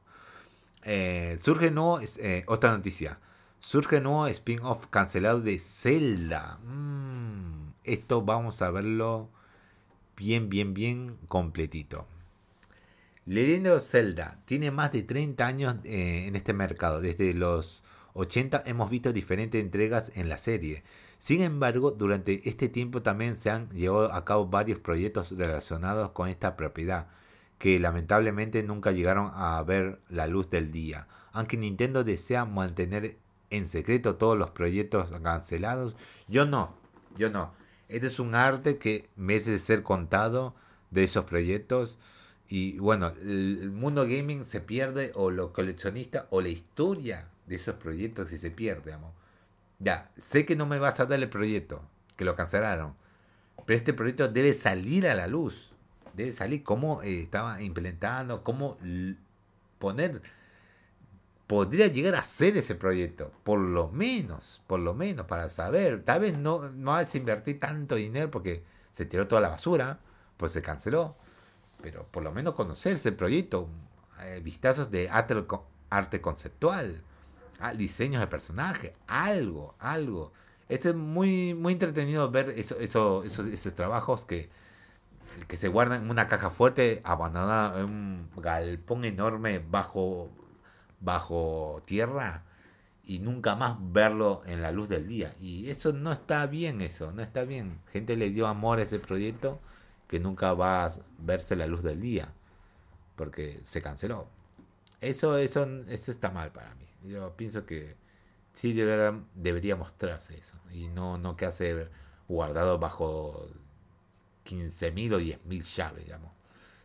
Eh, 0.83 1.38
surge 1.40 1.70
nuevo, 1.70 2.00
eh, 2.00 2.42
otra 2.48 2.72
noticia. 2.72 3.20
Surge 3.61 4.00
nuevo 4.00 4.27
spin-off 4.27 4.88
cancelado 4.88 5.40
de 5.40 5.61
Zelda. 5.61 6.59
Mm, 6.64 7.68
esto 7.85 8.22
vamos 8.22 8.62
a 8.62 8.72
verlo 8.72 9.31
bien, 10.16 10.48
bien, 10.48 10.74
bien 10.74 11.18
completito. 11.29 12.09
Leyendo 13.27 13.79
Zelda 13.79 14.40
tiene 14.44 14.72
más 14.72 14.90
de 14.90 15.05
30 15.05 15.46
años 15.46 15.77
eh, 15.85 16.27
en 16.27 16.35
este 16.35 16.53
mercado, 16.53 17.00
desde 17.00 17.33
los 17.33 17.85
80 18.14 18.62
hemos 18.66 18.90
visto 18.90 19.12
diferentes 19.12 19.61
entregas 19.61 20.12
en 20.14 20.29
la 20.29 20.38
serie. 20.38 20.85
Sin 21.18 21.42
embargo, 21.42 21.90
durante 21.90 22.48
este 22.48 22.68
tiempo 22.68 23.03
también 23.03 23.37
se 23.37 23.50
han 23.50 23.68
llevado 23.70 24.12
a 24.12 24.24
cabo 24.24 24.46
varios 24.46 24.79
proyectos 24.79 25.33
relacionados 25.33 26.11
con 26.12 26.29
esta 26.29 26.57
propiedad, 26.57 27.09
que 27.59 27.81
lamentablemente 27.81 28.62
nunca 28.62 28.92
llegaron 28.92 29.31
a 29.35 29.61
ver 29.64 30.00
la 30.09 30.29
luz 30.29 30.48
del 30.48 30.70
día. 30.70 31.09
Aunque 31.33 31.57
Nintendo 31.57 32.05
desea 32.05 32.44
mantener 32.44 33.18
en 33.50 33.68
secreto 33.68 34.14
todos 34.14 34.38
los 34.38 34.50
proyectos 34.50 35.11
cancelados, 35.22 35.96
yo 36.29 36.46
no, 36.46 36.74
yo 37.16 37.31
no. 37.31 37.53
Este 37.88 38.07
es 38.07 38.20
un 38.20 38.37
arte 38.37 38.79
que 38.79 39.09
merece 39.16 39.59
ser 39.59 39.83
contado 39.83 40.55
de 40.90 41.05
esos 41.05 41.24
proyectos. 41.24 41.98
Y 42.48 42.79
bueno, 42.79 43.09
el 43.20 43.72
mundo 43.72 44.03
gaming 44.05 44.44
se 44.44 44.61
pierde 44.61 45.11
o 45.14 45.31
lo 45.31 45.53
coleccionista 45.53 46.29
o 46.31 46.40
la 46.40 46.48
historia 46.48 47.29
de 47.46 47.57
esos 47.57 47.74
proyectos 47.76 48.28
que 48.28 48.38
se 48.38 48.50
pierde, 48.50 48.92
amor. 48.92 49.12
Ya, 49.78 50.11
sé 50.16 50.46
que 50.46 50.57
no 50.57 50.66
me 50.66 50.78
vas 50.78 51.00
a 51.00 51.07
dar 51.07 51.20
el 51.20 51.28
proyecto, 51.28 51.83
que 52.16 52.24
lo 52.24 52.35
cancelaron. 52.37 52.94
Pero 53.66 53.76
este 53.76 53.92
proyecto 53.92 54.28
debe 54.28 54.52
salir 54.54 55.07
a 55.09 55.14
la 55.14 55.26
luz. 55.26 55.72
Debe 56.14 56.33
salir 56.33 56.62
cómo 56.62 57.02
eh, 57.02 57.20
estaba 57.20 57.61
implementando, 57.62 58.42
cómo 58.42 58.78
poner... 59.78 60.22
Podría 61.46 61.88
llegar 61.88 62.14
a 62.14 62.22
ser 62.22 62.57
ese 62.57 62.74
proyecto, 62.74 63.30
por 63.44 63.59
lo 63.59 63.90
menos, 63.90 64.62
por 64.66 64.80
lo 64.80 64.94
menos, 64.94 65.26
para 65.26 65.50
saber. 65.50 66.02
Tal 66.02 66.20
vez 66.20 66.38
no, 66.38 66.70
no 66.70 66.92
vas 66.92 67.14
a 67.14 67.18
invertir 67.18 67.61
tanto 67.61 67.96
dinero 67.96 68.30
porque 68.30 68.64
se 68.94 69.04
tiró 69.04 69.28
toda 69.28 69.42
la 69.42 69.50
basura, 69.50 70.00
pues 70.38 70.52
se 70.52 70.62
canceló. 70.62 71.16
Pero 71.83 72.07
por 72.11 72.22
lo 72.22 72.33
menos 72.33 72.54
conocer 72.54 72.94
ese 72.94 73.12
proyecto, 73.12 73.68
eh, 74.22 74.40
vistazos 74.42 74.90
de 74.90 75.11
arte, 75.11 75.44
arte 75.90 76.22
conceptual 76.22 77.04
diseños 77.77 78.21
de 78.21 78.27
personajes, 78.27 78.93
algo, 79.07 79.75
algo. 79.79 80.33
Este 80.69 80.90
es 80.90 80.95
muy, 80.95 81.55
muy 81.55 81.75
entretenido 81.75 82.31
ver 82.31 82.51
eso, 82.51 82.79
eso, 82.79 83.25
esos, 83.25 83.47
esos 83.47 83.75
trabajos 83.75 84.25
que, 84.25 84.49
que 85.49 85.57
se 85.57 85.69
guardan 85.69 86.05
en 86.05 86.11
una 86.11 86.27
caja 86.27 86.51
fuerte, 86.51 87.01
abandonada 87.05 87.81
en 87.81 87.85
un 87.87 88.31
galpón 88.37 89.05
enorme 89.05 89.59
bajo, 89.59 90.31
bajo 91.01 91.83
tierra 91.87 92.45
y 93.05 93.19
nunca 93.19 93.55
más 93.57 93.77
verlo 93.81 94.43
en 94.47 94.62
la 94.62 94.73
luz 94.73 94.88
del 94.88 95.07
día. 95.07 95.35
Y 95.40 95.69
eso 95.71 95.93
no 95.93 96.12
está 96.12 96.47
bien, 96.47 96.81
eso, 96.81 97.12
no 97.12 97.23
está 97.23 97.45
bien. 97.45 97.81
Gente 97.93 98.17
le 98.17 98.31
dio 98.31 98.47
amor 98.47 98.79
a 98.79 98.83
ese 98.83 98.99
proyecto 98.99 99.61
que 100.09 100.21
nunca 100.21 100.55
va 100.55 100.87
a 100.87 100.93
verse 101.19 101.57
la 101.57 101.67
luz 101.67 101.83
del 101.83 102.01
día 102.01 102.33
porque 103.17 103.61
se 103.64 103.83
canceló. 103.83 104.29
Eso, 105.05 105.37
eso, 105.37 105.69
eso 105.88 106.11
está 106.11 106.31
mal 106.31 106.51
para 106.51 106.75
mí. 106.77 106.87
Yo 107.05 107.37
pienso 107.37 107.67
que 107.67 107.97
sí 108.55 108.73
debería, 108.73 109.77
mostrarse 109.77 110.38
eso 110.38 110.57
y 110.71 110.88
no, 110.88 111.19
no 111.19 111.37
quedarse 111.37 111.88
guardado 112.27 112.79
bajo 112.79 113.47
15.000 114.47 115.14
o 115.14 115.21
10.000 115.21 115.62
llaves, 115.77 116.05
digamos, 116.05 116.33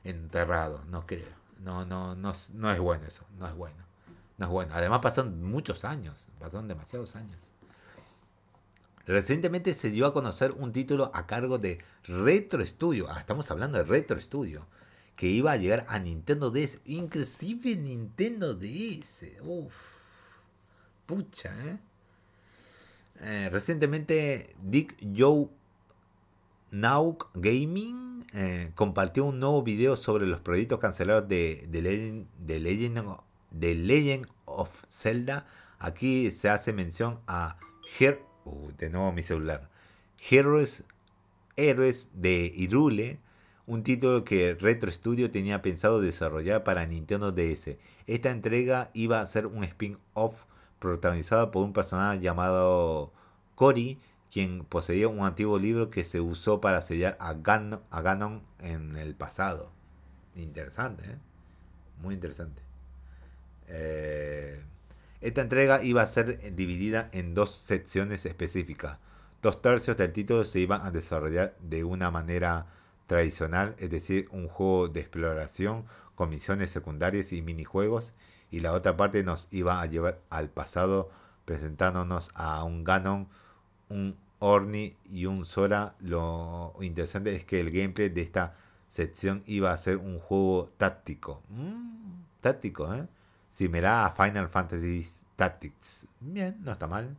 enterrado, 0.04 0.84
no 0.90 1.06
creo. 1.06 1.40
No, 1.60 1.86
no, 1.86 2.16
no, 2.16 2.34
no 2.54 2.72
es 2.72 2.80
bueno 2.80 3.06
eso, 3.06 3.26
no 3.38 3.48
es 3.48 3.56
bueno. 3.56 3.86
No 4.38 4.46
es 4.46 4.52
bueno. 4.52 4.74
Además 4.76 5.00
pasaron 5.00 5.42
muchos 5.44 5.86
años, 5.86 6.28
pasaron 6.40 6.68
demasiados 6.68 7.16
años. 7.16 7.54
Recientemente 9.06 9.74
se 9.74 9.92
dio 9.92 10.06
a 10.06 10.14
conocer 10.14 10.52
un 10.52 10.72
título 10.72 11.10
a 11.14 11.26
cargo 11.26 11.58
de 11.58 11.80
Retro 12.04 12.66
Studio. 12.66 13.08
Ah, 13.10 13.20
estamos 13.20 13.50
hablando 13.50 13.78
de 13.78 13.86
Retro 13.86 14.20
Studio. 14.20 14.68
Que 15.20 15.28
iba 15.28 15.52
a 15.52 15.58
llegar 15.58 15.86
a 15.90 16.00
Nintendo 16.00 16.50
DS. 16.50 16.80
Inclusive 16.86 17.76
Nintendo 17.76 18.56
DS. 18.56 19.26
Uf 19.44 19.74
Pucha, 21.10 21.52
¿eh? 21.66 21.78
¿eh? 23.22 23.50
recientemente 23.52 24.56
Dick 24.62 24.96
Joe 25.18 25.50
Nauk 26.72 27.32
Gaming 27.34 28.28
eh, 28.34 28.72
compartió 28.76 29.26
un 29.26 29.40
nuevo 29.40 29.62
video 29.64 29.98
sobre 29.98 30.26
los 30.26 30.40
proyectos 30.40 30.78
cancelados 30.78 31.28
de, 31.28 31.66
de, 31.68 31.82
Legend, 31.82 32.28
de, 33.50 33.76
Legend, 33.76 34.28
of 34.46 34.84
Zelda. 34.88 35.48
Aquí 35.80 36.32
se 36.32 36.48
hace 36.48 36.72
mención 36.72 37.20
a 37.28 37.58
Her 38.00 38.22
de 38.78 38.90
nuevo 38.90 39.12
mi 39.12 39.24
celular. 39.24 39.68
Heroes, 40.30 40.84
Héroes 41.56 42.10
de 42.14 42.54
Irule, 42.56 43.20
un 43.70 43.84
título 43.84 44.24
que 44.24 44.56
Retro 44.56 44.92
Studio 44.92 45.30
tenía 45.30 45.62
pensado 45.62 46.02
desarrollar 46.02 46.64
para 46.64 46.88
Nintendo 46.88 47.32
DS. 47.32 47.78
Esta 48.08 48.32
entrega 48.32 48.90
iba 48.96 49.22
a 49.22 49.28
ser 49.28 49.46
un 49.46 49.64
spin-off 49.64 50.42
protagonizada 50.80 51.52
por 51.52 51.64
un 51.64 51.72
personaje 51.72 52.20
llamado 52.20 53.14
Cory, 53.54 54.00
quien 54.32 54.66
poseía 54.66 55.08
un 55.08 55.24
antiguo 55.24 55.60
libro 55.60 55.92
que 55.92 56.04
se 56.04 56.20
usó 56.20 56.60
para 56.60 56.82
sellar 56.82 57.16
a, 57.20 57.34
Ganon, 57.36 58.42
en 58.60 58.96
el 58.98 59.14
pasado. 59.14 59.72
Interesante, 60.36 61.04
¿eh? 61.06 61.18
Muy 62.02 62.16
interesante. 62.16 62.64
Eh, 63.68 64.64
esta 65.22 65.42
entrega 65.42 65.84
iba 65.84 66.02
a 66.02 66.08
ser 66.08 66.56
dividida 66.56 67.10
en 67.12 67.36
dos 67.36 67.56
secciones 67.56 68.26
específicas. 68.26 68.98
Dos 69.44 69.62
tercios 69.62 69.96
del 69.96 70.12
título 70.12 70.44
se 70.44 70.60
iban 70.60 70.82
a 70.82 70.90
desarrollar 70.90 71.56
de 71.62 71.84
una 71.84 72.10
manera 72.10 72.66
tradicional, 73.10 73.76
es 73.80 73.90
decir, 73.90 74.30
un 74.32 74.48
juego 74.48 74.88
de 74.88 75.00
exploración 75.00 75.86
con 76.14 76.30
misiones 76.30 76.70
secundarias 76.70 77.34
y 77.34 77.42
minijuegos, 77.42 78.14
y 78.52 78.60
la 78.60 78.72
otra 78.72 78.96
parte 78.96 79.24
nos 79.24 79.48
iba 79.50 79.82
a 79.82 79.86
llevar 79.88 80.22
al 80.30 80.50
pasado 80.50 81.10
presentándonos 81.44 82.30
a 82.36 82.64
un 82.64 82.84
Ganon, 82.84 83.28
un 83.90 84.16
Orni 84.38 84.96
y 85.12 85.26
un 85.26 85.44
Sora. 85.44 85.96
Lo 86.00 86.76
interesante 86.82 87.36
es 87.36 87.46
que 87.46 87.60
el 87.60 87.72
gameplay 87.72 88.10
de 88.10 88.22
esta 88.22 88.56
sección 88.88 89.42
iba 89.48 89.74
a 89.74 89.78
ser 89.78 89.98
un 89.98 90.20
juego 90.20 90.72
táctico. 90.78 91.42
Mm, 91.50 92.22
táctico, 92.42 92.94
¿eh? 92.94 93.08
Similar 93.54 94.06
a 94.06 94.12
Final 94.12 94.50
Fantasy 94.50 95.08
Tactics. 95.36 96.06
Bien, 96.20 96.58
no 96.62 96.74
está 96.74 96.86
mal. 96.86 97.18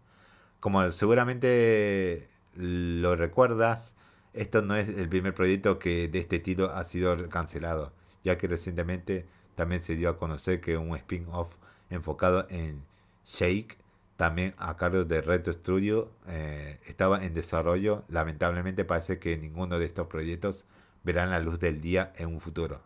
Como 0.61 0.88
seguramente 0.92 2.29
lo 2.55 3.16
recuerdas, 3.16 3.96
esto 4.35 4.62
no 4.62 4.77
es 4.77 4.88
el 4.88 5.09
primer 5.09 5.35
proyecto 5.35 5.79
que 5.79 6.09
de 6.09 6.19
este 6.19 6.38
título 6.38 6.71
ha 6.71 6.85
sido 6.85 7.29
cancelado, 7.29 7.93
ya 8.25 8.38
que 8.38 8.47
recientemente 8.47 9.27
también 9.55 9.83
se 9.83 9.97
dio 9.97 10.09
a 10.09 10.19
conocer 10.19 10.61
que 10.61 10.77
un 10.77 10.97
spin-off 10.97 11.55
enfocado 11.90 12.47
en 12.51 12.83
Shake, 13.27 13.77
también 14.16 14.55
a 14.59 14.77
cargo 14.77 15.05
de 15.05 15.21
Retro 15.21 15.53
Studio, 15.53 16.11
eh, 16.29 16.79
estaba 16.87 17.25
en 17.25 17.35
desarrollo. 17.35 18.05
Lamentablemente 18.09 18.85
parece 18.85 19.19
que 19.19 19.37
ninguno 19.38 19.79
de 19.79 19.87
estos 19.87 20.07
proyectos 20.09 20.64
verán 21.05 21.31
la 21.31 21.40
luz 21.40 21.59
del 21.59 21.81
día 21.81 22.12
en 22.16 22.29
un 22.29 22.40
futuro. 22.40 22.83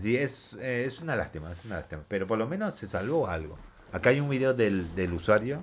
Sí, 0.00 0.16
es, 0.16 0.54
eh, 0.54 0.84
es 0.86 1.00
una 1.00 1.16
lástima, 1.16 1.52
es 1.52 1.64
una 1.64 1.76
lástima. 1.76 2.02
Pero 2.08 2.26
por 2.26 2.38
lo 2.38 2.46
menos 2.46 2.74
se 2.74 2.86
salvó 2.86 3.28
algo. 3.28 3.58
Acá 3.92 4.10
hay 4.10 4.20
un 4.20 4.28
video 4.28 4.52
del, 4.54 4.94
del 4.94 5.12
usuario 5.12 5.62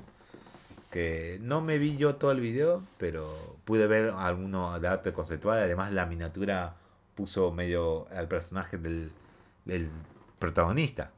que 0.93 1.39
no 1.41 1.61
me 1.61 1.79
vi 1.79 1.97
yo 1.97 2.17
todo 2.17 2.29
el 2.31 2.39
video, 2.39 2.85
pero 2.99 3.57
pude 3.65 3.87
ver 3.87 4.11
alguno 4.15 4.79
de 4.79 4.87
arte 4.87 5.11
conceptual. 5.11 5.57
Además, 5.57 5.91
la 5.91 6.05
miniatura 6.05 6.75
puso 7.15 7.51
medio 7.51 8.07
al 8.11 8.27
personaje 8.27 8.77
del, 8.77 9.11
el 9.65 9.89
protagonista 10.37 11.09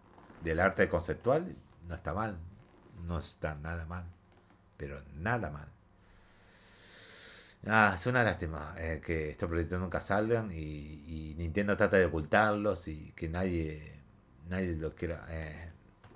del 0.45 0.61
arte 0.61 0.87
conceptual 0.87 1.57
no 1.89 1.95
está 1.95 2.13
mal, 2.13 2.37
no 3.05 3.19
está 3.19 3.55
nada 3.55 3.85
mal, 3.85 4.05
pero 4.77 5.01
nada 5.17 5.49
mal. 5.49 5.67
Ah, 7.67 7.91
es 7.95 8.05
una 8.05 8.23
lástima 8.23 8.75
eh, 8.77 9.01
que 9.05 9.29
estos 9.31 9.49
proyectos 9.49 9.77
nunca 9.81 9.99
salgan 9.99 10.51
y, 10.53 11.35
Nintendo 11.37 11.75
trata 11.75 11.97
de 11.97 12.05
ocultarlos 12.05 12.87
y 12.87 13.11
que 13.11 13.27
nadie 13.27 13.91
nadie 14.47 14.77
lo 14.77 14.95
quiera. 14.95 15.25
Eh, 15.27 15.69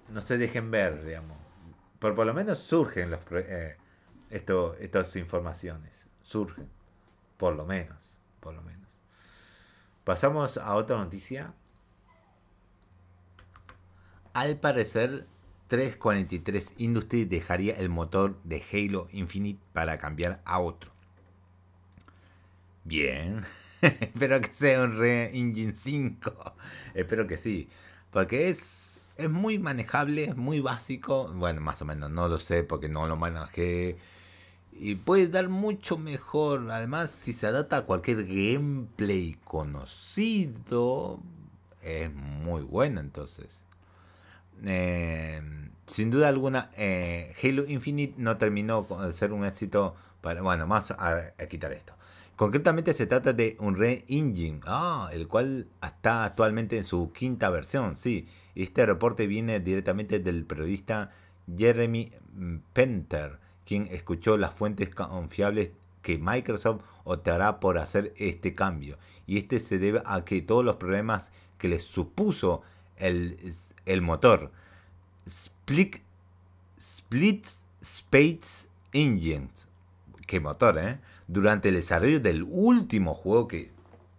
no 0.08 0.22
se 0.22 0.38
dejen 0.38 0.72
ver, 0.72 1.04
digamos. 1.04 1.38
Pero 2.00 2.16
por 2.16 2.26
lo 2.26 2.34
menos 2.34 2.60
surgen 2.60 3.12
los 3.12 3.20
eh, 3.32 3.78
estas 4.30 5.16
informaciones. 5.16 6.06
Surgen. 6.22 6.70
Por 7.38 7.56
lo 7.56 7.66
menos. 7.66 8.20
Por 8.40 8.54
lo 8.54 8.62
menos. 8.62 8.90
Pasamos 10.04 10.58
a 10.58 10.76
otra 10.76 10.98
noticia. 10.98 11.54
Al 14.34 14.58
parecer, 14.58 15.28
343 15.70 16.74
Industries 16.78 17.30
dejaría 17.30 17.76
el 17.76 17.90
motor 17.90 18.42
de 18.44 18.64
Halo 18.72 19.08
Infinite 19.12 19.62
para 19.74 19.98
cambiar 20.00 20.42
a 20.46 20.60
otro. 20.60 20.92
Bien, 22.84 23.42
espero 23.82 24.42
que 24.42 24.52
sea 24.52 24.84
un 24.84 24.98
Re 24.98 25.38
Engine 25.38 25.76
5. 25.76 26.56
espero 26.96 27.28
que 27.28 27.38
sí, 27.38 27.70
porque 28.10 28.50
es, 28.50 28.60
es 29.20 29.30
muy 29.30 29.60
manejable, 29.60 30.24
es 30.24 30.38
muy 30.38 30.60
básico. 30.62 31.32
Bueno, 31.34 31.62
más 31.62 31.82
o 31.82 31.86
menos, 31.86 32.10
no 32.10 32.28
lo 32.28 32.38
sé 32.38 32.64
porque 32.64 32.90
no 32.90 33.08
lo 33.08 33.18
manejé. 33.18 33.98
Y 34.72 34.96
puede 34.96 35.28
dar 35.28 35.50
mucho 35.50 35.98
mejor. 35.98 36.72
Además, 36.72 37.12
si 37.12 37.34
se 37.34 37.48
adapta 37.48 37.78
a 37.78 37.82
cualquier 37.82 38.26
gameplay 38.26 39.38
conocido, 39.44 41.20
es 41.82 42.14
muy 42.14 42.62
bueno 42.62 43.02
entonces. 43.02 43.64
Eh, 44.66 45.42
sin 45.86 46.12
duda 46.12 46.30
alguna, 46.30 46.70
eh, 46.78 47.36
Halo 47.44 47.66
Infinite 47.66 48.14
no 48.18 48.38
terminó 48.38 48.88
de 49.06 49.14
ser 49.14 49.34
un 49.34 49.46
éxito. 49.46 49.96
Bueno, 50.22 50.68
más 50.68 50.92
a, 50.92 51.34
quitar 51.50 51.74
esto. 51.74 51.94
Concretamente 52.39 52.93
se 52.93 53.06
trata 53.06 53.34
de 53.34 53.58
un 53.60 53.75
Re 53.75 54.06
Engine, 54.08 54.62
ah, 54.65 55.10
el 55.12 55.28
cual 55.28 55.67
está 55.84 56.23
actualmente 56.23 56.78
en 56.78 56.86
su 56.86 57.12
quinta 57.12 57.49
versión, 57.49 57.97
sí. 57.97 58.30
Este 58.56 58.86
reporte 58.86 59.28
viene 59.28 59.60
directamente 59.60 60.19
del 60.19 60.45
periodista 60.45 61.12
Jeremy 61.58 62.13
Penter, 62.71 63.39
quien 63.65 63.88
escuchó 63.88 64.38
las 64.38 64.54
fuentes 64.54 64.89
confiables 64.95 65.71
que 66.02 66.17
Microsoft 66.17 66.82
optará 67.04 67.60
por 67.60 67.78
hacer 67.78 68.13
este 68.15 68.56
cambio. 68.56 68.97
Y 69.28 69.38
este 69.38 69.60
se 69.60 69.78
debe 69.78 70.02
a 70.06 70.23
que 70.23 70.41
todos 70.41 70.63
los 70.63 70.78
problemas 70.78 71.32
que 71.58 71.67
les 71.67 71.84
supuso 71.84 72.62
el, 72.95 73.36
el 73.86 74.02
motor 74.02 74.54
Split, 75.25 75.97
Split 76.78 77.45
Space 77.82 78.69
Engines, 78.93 79.67
qué 80.25 80.39
motor, 80.39 80.78
¿eh? 80.78 80.99
Durante 81.30 81.70
el 81.70 81.76
desarrollo 81.76 82.20
del 82.20 82.44
último 82.44 83.13
juego 83.13 83.48
que 83.48 83.72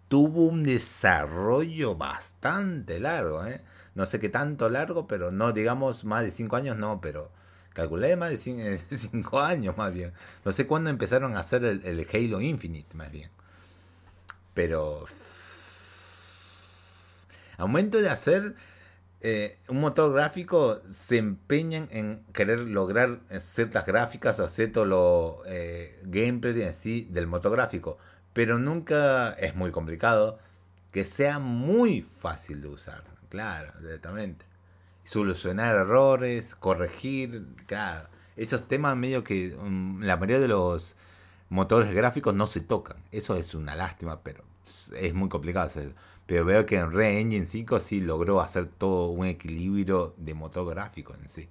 tuvo 0.07 0.45
un 0.45 0.63
desarrollo 0.63 1.95
bastante 1.95 3.01
largo, 3.01 3.45
¿eh? 3.45 3.61
No 3.95 4.05
sé 4.05 4.17
qué 4.21 4.29
tanto 4.29 4.69
largo, 4.69 5.07
pero 5.07 5.29
no 5.29 5.51
digamos 5.51 6.05
más 6.05 6.23
de 6.23 6.31
5 6.31 6.55
años, 6.55 6.77
no, 6.77 7.01
pero 7.01 7.29
calculé 7.73 8.15
más 8.15 8.29
de 8.29 8.77
5 8.77 9.39
años 9.41 9.75
más 9.75 9.93
bien. 9.93 10.13
No 10.45 10.53
sé 10.53 10.65
cuándo 10.65 10.89
empezaron 10.89 11.35
a 11.35 11.41
hacer 11.41 11.65
el, 11.65 11.83
el 11.83 12.07
Halo 12.13 12.39
Infinite 12.39 12.95
más 12.95 13.11
bien. 13.11 13.29
Pero... 14.53 15.05
Al 17.57 17.67
momento 17.67 17.97
de 18.01 18.09
hacer 18.09 18.55
eh, 19.23 19.59
un 19.67 19.79
motor 19.79 20.11
gráfico 20.13 20.81
se 20.87 21.17
empeñan 21.17 21.87
en 21.91 22.23
querer 22.33 22.61
lograr 22.61 23.19
eh, 23.29 23.39
ciertas 23.39 23.85
gráficas 23.85 24.39
o 24.39 24.47
cierto 24.47 24.83
lo 24.83 25.43
eh, 25.45 26.01
gameplay 26.05 26.53
del 27.07 27.27
motor 27.27 27.51
gráfico, 27.51 27.99
pero 28.33 28.57
nunca 28.57 29.31
es 29.33 29.55
muy 29.55 29.69
complicado 29.69 30.39
que 30.91 31.05
sea 31.05 31.37
muy 31.37 32.01
fácil 32.19 32.61
de 32.63 32.69
usar, 32.69 33.03
claro, 33.29 33.71
directamente. 33.79 34.43
Solucionar 35.03 35.75
errores, 35.75 36.55
corregir, 36.55 37.45
claro. 37.67 38.09
Esos 38.35 38.67
temas 38.67 38.97
medio 38.97 39.23
que 39.23 39.55
mm, 39.55 40.01
la 40.01 40.17
mayoría 40.17 40.39
de 40.39 40.47
los 40.47 40.97
motores 41.49 41.93
gráficos 41.93 42.33
no 42.33 42.47
se 42.47 42.61
tocan. 42.61 42.97
Eso 43.11 43.35
es 43.35 43.53
una 43.53 43.75
lástima, 43.75 44.21
pero 44.23 44.43
es 44.95 45.13
muy 45.13 45.29
complicado 45.29 45.67
hacerlo. 45.67 45.93
Pero 46.31 46.45
veo 46.45 46.65
que 46.65 46.77
en 46.77 46.93
Re 46.93 47.19
Engine 47.19 47.45
5 47.45 47.81
sí 47.81 47.99
logró 47.99 48.39
hacer 48.39 48.65
todo 48.65 49.09
un 49.09 49.25
equilibrio 49.25 50.15
de 50.15 50.33
motor 50.33 50.65
gráfico 50.69 51.13
en 51.13 51.27
sí. 51.27 51.49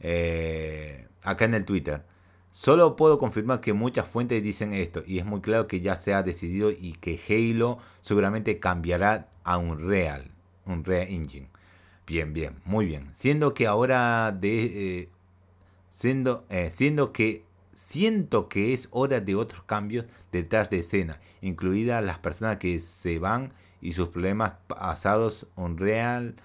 Eh, 0.00 1.06
acá 1.22 1.44
en 1.44 1.54
el 1.54 1.64
Twitter. 1.64 2.02
Solo 2.50 2.96
puedo 2.96 3.20
confirmar 3.20 3.60
que 3.60 3.74
muchas 3.74 4.08
fuentes 4.08 4.42
dicen 4.42 4.72
esto 4.72 5.04
y 5.06 5.20
es 5.20 5.24
muy 5.24 5.40
claro 5.40 5.68
que 5.68 5.80
ya 5.80 5.94
se 5.94 6.14
ha 6.14 6.24
decidido 6.24 6.72
y 6.72 6.94
que 6.94 7.16
Halo 7.28 7.78
seguramente 8.00 8.58
cambiará 8.58 9.28
a 9.44 9.56
un 9.56 9.88
Real, 9.88 10.28
un 10.66 10.84
Real 10.84 11.06
Engine. 11.08 11.48
Bien, 12.08 12.32
bien, 12.32 12.60
muy 12.64 12.86
bien. 12.86 13.08
Siendo 13.12 13.54
que 13.54 13.68
ahora 13.68 14.32
de 14.32 14.64
eh, 15.02 15.08
siendo 15.90 16.44
eh, 16.50 16.72
siendo 16.74 17.12
que 17.12 17.44
siento 17.74 18.48
que 18.48 18.74
es 18.74 18.88
hora 18.90 19.20
de 19.20 19.34
otros 19.34 19.62
cambios 19.64 20.06
detrás 20.30 20.70
de 20.70 20.80
escena, 20.80 21.20
incluidas 21.40 22.04
las 22.04 22.18
personas 22.18 22.58
que 22.58 22.80
se 22.80 23.18
van 23.18 23.52
y 23.80 23.94
sus 23.94 24.08
problemas 24.08 24.54
pasados. 24.66 25.46
Unreal 25.56 26.36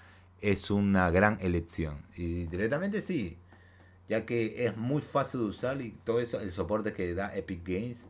es 0.41 0.71
una 0.71 1.09
gran 1.09 1.37
elección. 1.41 2.05
Y 2.15 2.45
directamente 2.45 3.01
sí, 3.01 3.37
ya 4.07 4.25
que 4.25 4.65
es 4.65 4.77
muy 4.77 5.01
fácil 5.01 5.41
de 5.41 5.45
usar 5.47 5.81
y 5.81 5.91
todo 6.03 6.19
eso, 6.19 6.39
el 6.39 6.51
soporte 6.51 6.93
que 6.93 7.13
da 7.13 7.35
Epic 7.35 7.61
Games, 7.67 8.05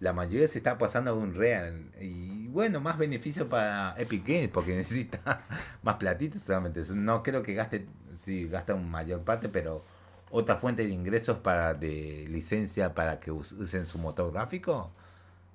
la 0.00 0.12
mayoría 0.12 0.46
se 0.46 0.58
está 0.58 0.78
pasando 0.78 1.10
a 1.10 1.14
Unreal. 1.14 1.90
Y 2.00 2.46
bueno, 2.48 2.80
más 2.80 2.98
beneficio 2.98 3.48
para 3.48 3.94
Epic 3.98 4.26
Games 4.26 4.48
porque 4.48 4.76
necesita 4.76 5.46
más 5.82 5.96
platitos 5.96 6.42
solamente. 6.42 6.82
No 6.94 7.22
creo 7.22 7.42
que 7.42 7.54
gaste, 7.54 7.86
sí, 8.16 8.48
gasta 8.48 8.74
un 8.74 8.90
mayor 8.90 9.22
parte, 9.22 9.48
pero 9.48 9.84
otra 10.30 10.56
fuente 10.56 10.86
de 10.86 10.92
ingresos 10.92 11.38
para 11.38 11.74
de 11.74 12.26
licencia 12.28 12.94
para 12.94 13.20
que 13.20 13.30
usen 13.30 13.86
su 13.86 13.98
motor 13.98 14.32
gráfico, 14.32 14.92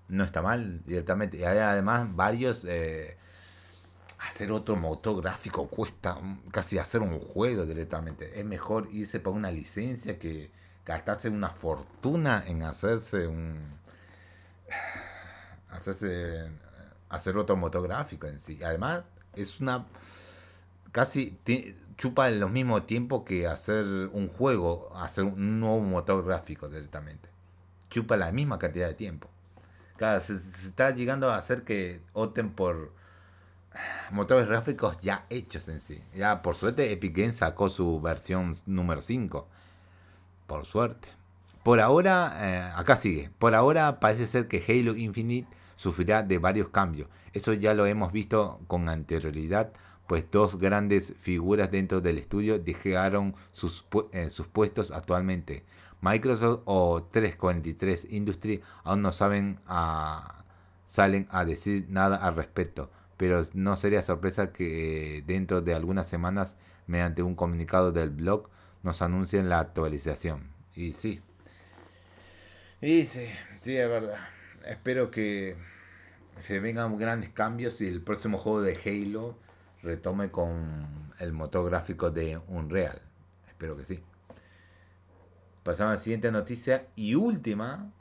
no 0.07 0.23
está 0.23 0.41
mal 0.41 0.83
directamente. 0.85 1.37
Y 1.37 1.43
además 1.43 2.07
varios... 2.15 2.65
Eh, 2.65 3.17
hacer 4.19 4.51
otro 4.53 4.77
motor 4.77 5.21
gráfico 5.21 5.67
cuesta 5.67 6.17
casi 6.51 6.77
hacer 6.77 7.01
un 7.01 7.19
juego 7.19 7.65
directamente. 7.65 8.39
Es 8.39 8.45
mejor 8.45 8.87
irse 8.91 9.19
por 9.19 9.33
una 9.33 9.51
licencia 9.51 10.17
que 10.17 10.49
gastarse 10.85 11.29
una 11.29 11.49
fortuna 11.49 12.43
en 12.47 12.63
hacerse 12.63 13.27
un... 13.27 13.59
Hacerse... 15.69 16.49
Hacer 17.09 17.37
otro 17.37 17.55
motor 17.55 17.83
gráfico 17.83 18.27
en 18.27 18.39
sí. 18.39 18.63
Además, 18.63 19.03
es 19.35 19.59
una... 19.59 19.85
Casi 20.91 21.31
chupa 21.97 22.29
los 22.29 22.51
mismo 22.51 22.83
tiempo 22.83 23.25
que 23.25 23.47
hacer 23.47 23.85
un 24.11 24.27
juego, 24.27 24.91
hacer 24.95 25.25
un 25.25 25.59
nuevo 25.59 25.81
motor 25.81 26.25
gráfico 26.25 26.69
directamente. 26.69 27.29
Chupa 27.89 28.17
la 28.17 28.31
misma 28.31 28.59
cantidad 28.59 28.87
de 28.87 28.93
tiempo. 28.93 29.29
Claro, 29.97 30.19
se, 30.21 30.33
está 30.33 30.91
llegando 30.91 31.29
a 31.31 31.37
hacer 31.37 31.63
que 31.63 32.01
opten 32.13 32.51
por 32.51 32.91
motores 34.11 34.47
gráficos 34.47 34.99
ya 35.01 35.25
hechos 35.29 35.67
en 35.67 35.79
sí. 35.79 36.01
Ya 36.15 36.41
por 36.41 36.55
suerte 36.55 36.91
Epic 36.91 37.15
Games 37.15 37.37
sacó 37.37 37.69
su 37.69 38.01
versión 38.01 38.55
número 38.65 39.01
5. 39.01 39.47
Por 40.47 40.65
suerte. 40.65 41.09
Por 41.63 41.79
ahora, 41.79 42.33
eh, 42.39 42.71
acá 42.75 42.97
sigue. 42.97 43.29
Por 43.39 43.55
ahora 43.55 43.99
parece 43.99 44.27
ser 44.27 44.47
que 44.47 44.63
Halo 44.67 44.95
Infinite 44.95 45.47
sufrirá 45.77 46.21
de 46.23 46.37
varios 46.37 46.69
cambios. 46.69 47.07
Eso 47.31 47.53
ya 47.53 47.73
lo 47.73 47.85
hemos 47.85 48.11
visto 48.11 48.59
con 48.67 48.89
anterioridad 48.89 49.71
pues 50.07 50.25
dos 50.29 50.57
grandes 50.57 51.13
figuras 51.19 51.71
dentro 51.71 52.01
del 52.01 52.17
estudio 52.17 52.59
dejaron 52.59 53.35
sus, 53.51 53.85
eh, 54.11 54.29
sus 54.29 54.47
puestos 54.47 54.91
actualmente. 54.91 55.63
Microsoft 56.01 56.63
o 56.65 57.03
343 57.03 58.07
Industry 58.11 58.61
aún 58.83 59.01
no 59.01 59.11
saben 59.11 59.59
a, 59.67 60.43
salen 60.85 61.27
a 61.31 61.45
decir 61.45 61.85
nada 61.89 62.17
al 62.17 62.35
respecto, 62.35 62.91
pero 63.15 63.41
no 63.53 63.75
sería 63.77 64.01
sorpresa 64.01 64.51
que 64.51 65.19
eh, 65.19 65.23
dentro 65.25 65.61
de 65.61 65.73
algunas 65.73 66.07
semanas, 66.07 66.57
mediante 66.87 67.23
un 67.23 67.35
comunicado 67.35 67.93
del 67.93 68.09
blog, 68.09 68.49
nos 68.83 69.01
anuncien 69.01 69.47
la 69.47 69.59
actualización. 69.59 70.49
Y 70.75 70.91
sí. 70.91 71.21
Y 72.81 73.05
sí, 73.05 73.25
sí, 73.61 73.77
es 73.77 73.87
verdad. 73.87 74.17
Espero 74.65 75.09
que 75.09 75.55
se 76.41 76.59
vengan 76.59 76.97
grandes 76.97 77.29
cambios 77.29 77.79
y 77.79 77.87
el 77.87 78.01
próximo 78.01 78.37
juego 78.37 78.61
de 78.61 78.77
Halo 78.85 79.37
retome 79.83 80.31
con 80.31 81.11
el 81.19 81.33
motor 81.33 81.69
gráfico 81.69 82.09
de 82.09 82.39
Unreal. 82.47 83.01
Espero 83.47 83.77
que 83.77 83.85
sí. 83.85 83.99
Pasamos 85.63 85.91
a 85.91 85.93
la 85.95 85.99
siguiente 85.99 86.31
noticia 86.31 86.87
y 86.95 87.15
última. 87.15 87.91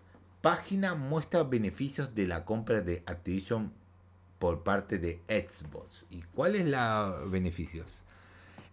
Página 0.40 0.94
muestra 0.94 1.42
beneficios 1.44 2.14
de 2.14 2.26
la 2.26 2.44
compra 2.44 2.80
de 2.80 3.02
Activision 3.06 3.72
por 4.38 4.62
parte 4.62 4.98
de 4.98 5.22
Xbox. 5.28 6.06
¿Y 6.10 6.22
cuáles 6.22 6.64
los 6.66 7.30
beneficios? 7.30 8.04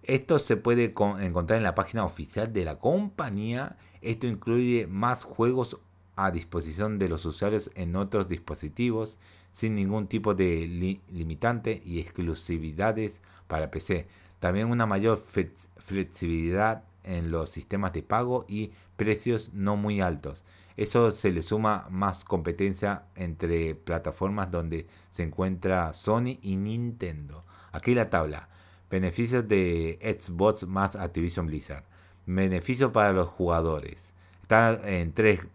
Esto 0.01 0.39
se 0.39 0.57
puede 0.57 0.93
encontrar 1.19 1.57
en 1.57 1.63
la 1.63 1.75
página 1.75 2.05
oficial 2.05 2.53
de 2.53 2.65
la 2.65 2.79
compañía. 2.79 3.77
Esto 4.01 4.27
incluye 4.27 4.87
más 4.87 5.23
juegos 5.23 5.77
a 6.25 6.31
disposición 6.31 6.99
de 6.99 7.07
los 7.07 7.25
usuarios 7.25 7.71
en 7.75 7.95
otros 7.95 8.27
dispositivos 8.27 9.17
sin 9.51 9.75
ningún 9.75 10.07
tipo 10.07 10.35
de 10.35 10.67
limitante 11.11 11.81
y 11.85 11.99
exclusividades 11.99 13.21
para 13.47 13.71
PC. 13.71 14.07
También 14.39 14.69
una 14.69 14.85
mayor 14.85 15.23
flexibilidad 15.77 16.83
en 17.03 17.31
los 17.31 17.49
sistemas 17.49 17.93
de 17.93 18.03
pago 18.03 18.45
y 18.49 18.71
precios 18.97 19.51
no 19.53 19.77
muy 19.77 20.01
altos. 20.01 20.43
Eso 20.75 21.11
se 21.11 21.31
le 21.31 21.41
suma 21.41 21.87
más 21.89 22.23
competencia 22.23 23.05
entre 23.15 23.75
plataformas 23.75 24.51
donde 24.51 24.87
se 25.09 25.23
encuentra 25.23 25.93
Sony 25.93 26.37
y 26.41 26.57
Nintendo. 26.57 27.45
Aquí 27.71 27.95
la 27.95 28.09
tabla. 28.09 28.49
Beneficios 28.89 29.47
de 29.47 29.99
Xbox 30.01 30.67
más 30.67 30.95
Activision 30.95 31.47
Blizzard. 31.47 31.83
Beneficios 32.25 32.91
para 32.91 33.13
los 33.13 33.27
jugadores. 33.27 34.13
Está 34.41 34.79
en 34.83 35.13
tres 35.13 35.47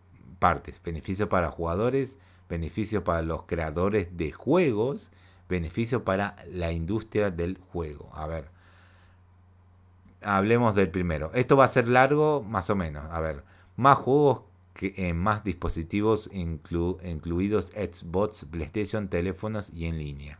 partes. 0.44 0.78
Beneficios 0.84 1.30
para 1.30 1.50
jugadores, 1.50 2.18
beneficio 2.50 3.02
para 3.02 3.22
los 3.22 3.44
creadores 3.44 4.14
de 4.18 4.30
juegos, 4.30 5.10
beneficio 5.48 6.04
para 6.04 6.36
la 6.52 6.70
industria 6.70 7.30
del 7.30 7.56
juego. 7.56 8.10
A 8.12 8.26
ver, 8.26 8.50
hablemos 10.20 10.74
del 10.74 10.90
primero. 10.90 11.30
Esto 11.32 11.56
va 11.56 11.64
a 11.64 11.68
ser 11.68 11.88
largo, 11.88 12.42
más 12.46 12.68
o 12.68 12.76
menos. 12.76 13.06
A 13.10 13.20
ver, 13.20 13.42
más 13.76 13.96
juegos 13.96 14.42
que 14.74 14.92
en 14.98 15.16
más 15.16 15.44
dispositivos 15.44 16.28
incluidos 16.30 17.68
Xbox, 17.68 18.44
PlayStation, 18.44 19.08
teléfonos 19.08 19.70
y 19.72 19.86
en 19.86 19.96
línea. 19.96 20.38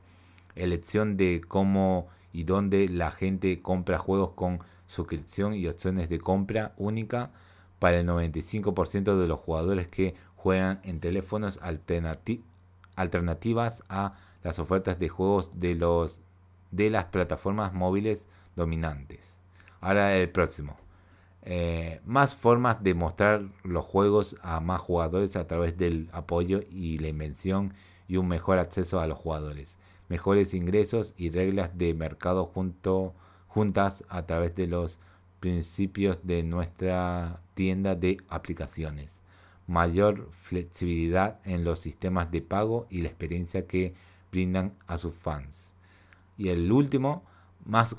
Elección 0.55 1.17
de 1.17 1.41
cómo 1.49 2.09
y 2.31 2.45
dónde 2.45 2.91
la 2.91 3.11
gente 3.11 3.63
compra 3.63 3.99
juegos 3.99 4.33
con 4.35 4.61
suscripción 4.87 5.55
y 5.55 5.67
opciones 5.67 6.11
de 6.11 6.19
compra 6.19 6.75
única 6.77 7.31
para 7.85 7.99
el 7.99 8.09
95% 8.09 9.15
de 9.21 9.29
los 9.29 9.39
jugadores 9.39 9.89
que 9.89 10.15
juegan 10.37 10.81
en 10.85 11.01
teléfonos 11.01 11.61
alternativas 12.97 13.83
a 13.91 14.15
las 14.43 14.59
ofertas 14.59 14.99
de 14.99 15.11
juegos 15.11 15.51
de, 15.61 15.75
los, 15.75 16.23
de 16.71 16.89
las 16.89 17.05
plataformas 17.05 17.75
móviles 17.75 18.27
dominantes. 18.57 19.37
Ahora 19.83 20.17
el 20.17 20.31
próximo. 20.31 20.79
Eh, 21.43 22.01
más 22.07 22.35
formas 22.35 22.83
de 22.83 22.95
mostrar 22.95 23.43
los 23.65 23.85
juegos 23.85 24.37
a 24.41 24.61
más 24.61 24.81
jugadores 24.81 25.37
a 25.37 25.47
través 25.47 25.77
del 25.77 26.09
apoyo 26.13 26.63
y 26.71 26.97
la 26.97 27.09
invención 27.09 27.75
y 28.09 28.17
un 28.17 28.29
mejor 28.29 28.59
acceso 28.59 28.99
a 28.99 29.07
los 29.07 29.19
jugadores. 29.19 29.77
Mejores 30.09 30.55
ingresos 30.55 31.13
y 31.19 31.29
reglas 31.29 31.77
de 31.77 31.93
mercado 31.93 32.51
juntas 33.47 34.05
a 34.09 34.25
través 34.25 34.55
de 34.55 34.69
los 34.69 34.99
principios 35.45 36.21
de 36.23 36.43
nuestra 36.43 37.43
tienda 37.53 37.95
de 37.95 38.17
aplicaciones. 38.31 39.21
Mayor 39.67 40.31
flexibilidad 40.33 41.39
en 41.45 41.65
los 41.65 41.81
sistemas 41.81 42.31
de 42.31 42.41
pago 42.41 42.87
y 42.89 43.03
la 43.03 43.09
experiencia 43.09 43.67
que 43.67 43.93
brindan 44.33 44.73
a 44.87 44.97
sus 44.97 45.13
fans. 45.13 45.75
Y 46.39 46.49
el 46.49 46.73
último, 46.73 47.25
más, 47.67 47.95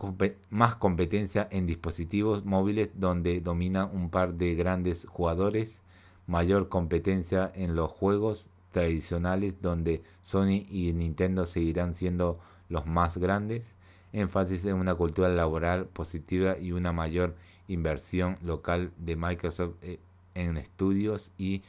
más 0.49 0.75
competencia 0.75 1.47
en 1.51 1.67
dispositivos 1.67 2.45
móviles 2.45 2.89
donde 2.95 3.41
domina 3.41 3.85
un 3.85 4.09
par 4.09 4.33
de 4.33 4.55
grandes 4.55 5.05
jugadores, 5.07 5.83
mayor 6.25 6.67
competencia 6.67 7.51
en 7.53 7.75
los 7.75 7.91
juegos 7.91 8.47
tradicionales 8.71 9.61
donde 9.61 10.01
Sony 10.23 10.65
y 10.67 10.93
Nintendo 10.93 11.45
seguirán 11.45 11.93
siendo 11.93 12.39
los 12.69 12.87
más 12.87 13.19
grandes, 13.19 13.74
énfasis 14.15 14.65
en 14.65 14.77
una 14.77 14.95
cultura 14.95 15.29
laboral 15.29 15.85
positiva 15.87 16.57
y 16.57 16.71
una 16.71 16.91
mayor 16.91 17.35
inversión 17.67 18.37
local 18.41 18.91
de 18.97 19.15
Microsoft 19.15 19.75
eh, 19.81 19.99
en 20.33 20.57
estudios 20.57 21.31
y 21.37 21.63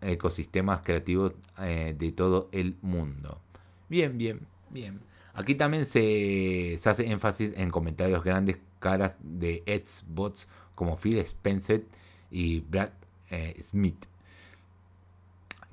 ecosistemas 0.00 0.80
creativos 0.82 1.32
eh, 1.58 1.94
de 1.98 2.12
todo 2.12 2.48
el 2.52 2.76
mundo. 2.80 3.40
Bien, 3.88 4.16
bien, 4.16 4.46
bien. 4.70 5.00
Aquí 5.34 5.54
también 5.54 5.84
se, 5.84 6.78
hace 6.84 7.10
énfasis 7.10 7.56
en 7.56 7.70
comentarios 7.70 8.22
grandes 8.22 8.58
caras 8.78 9.16
de 9.20 9.62
Xbox 9.66 10.48
como 10.74 10.96
Phil 10.96 11.18
Spencer 11.18 11.84
y 12.30 12.60
Brad 12.60 12.90
eh, 13.30 13.56
Smith. 13.62 14.06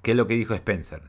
¿Qué 0.02 0.12
es 0.12 0.18
lo 0.18 0.28
que 0.28 0.36
dijo 0.36 0.54
Spencer? 0.54 1.02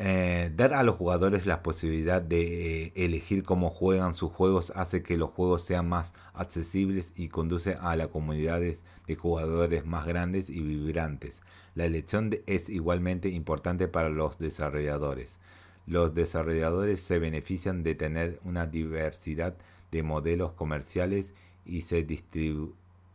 Eh, 0.00 0.52
dar 0.54 0.74
a 0.74 0.84
los 0.84 0.94
jugadores 0.94 1.44
la 1.44 1.60
posibilidad 1.60 2.22
de 2.22 2.84
eh, 2.84 2.92
elegir 2.94 3.42
cómo 3.42 3.68
juegan 3.68 4.14
sus 4.14 4.30
juegos 4.30 4.72
hace 4.76 5.02
que 5.02 5.18
los 5.18 5.30
juegos 5.30 5.62
sean 5.62 5.88
más 5.88 6.14
accesibles 6.34 7.12
y 7.16 7.26
conduce 7.26 7.76
a 7.80 7.96
las 7.96 8.06
comunidades 8.06 8.84
de 9.08 9.16
jugadores 9.16 9.84
más 9.86 10.06
grandes 10.06 10.50
y 10.50 10.60
vibrantes. 10.60 11.42
La 11.74 11.84
elección 11.84 12.30
es 12.46 12.68
igualmente 12.68 13.30
importante 13.30 13.88
para 13.88 14.08
los 14.08 14.38
desarrolladores. 14.38 15.40
Los 15.88 16.14
desarrolladores 16.14 17.00
se 17.00 17.18
benefician 17.18 17.82
de 17.82 17.96
tener 17.96 18.38
una 18.44 18.66
diversidad 18.66 19.56
de 19.90 20.04
modelos 20.04 20.52
comerciales 20.52 21.34
y, 21.66 21.82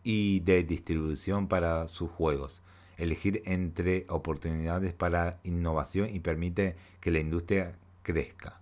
y 0.04 0.40
de 0.42 0.64
distribución 0.64 1.48
para 1.48 1.88
sus 1.88 2.12
juegos. 2.12 2.62
Elegir 2.98 3.42
entre 3.46 4.06
oportunidades 4.10 4.94
para 4.94 5.40
innovación 5.44 6.10
y 6.10 6.20
permite 6.20 6.76
que 7.00 7.12
la 7.12 7.20
industria 7.20 7.78
crezca. 8.04 8.60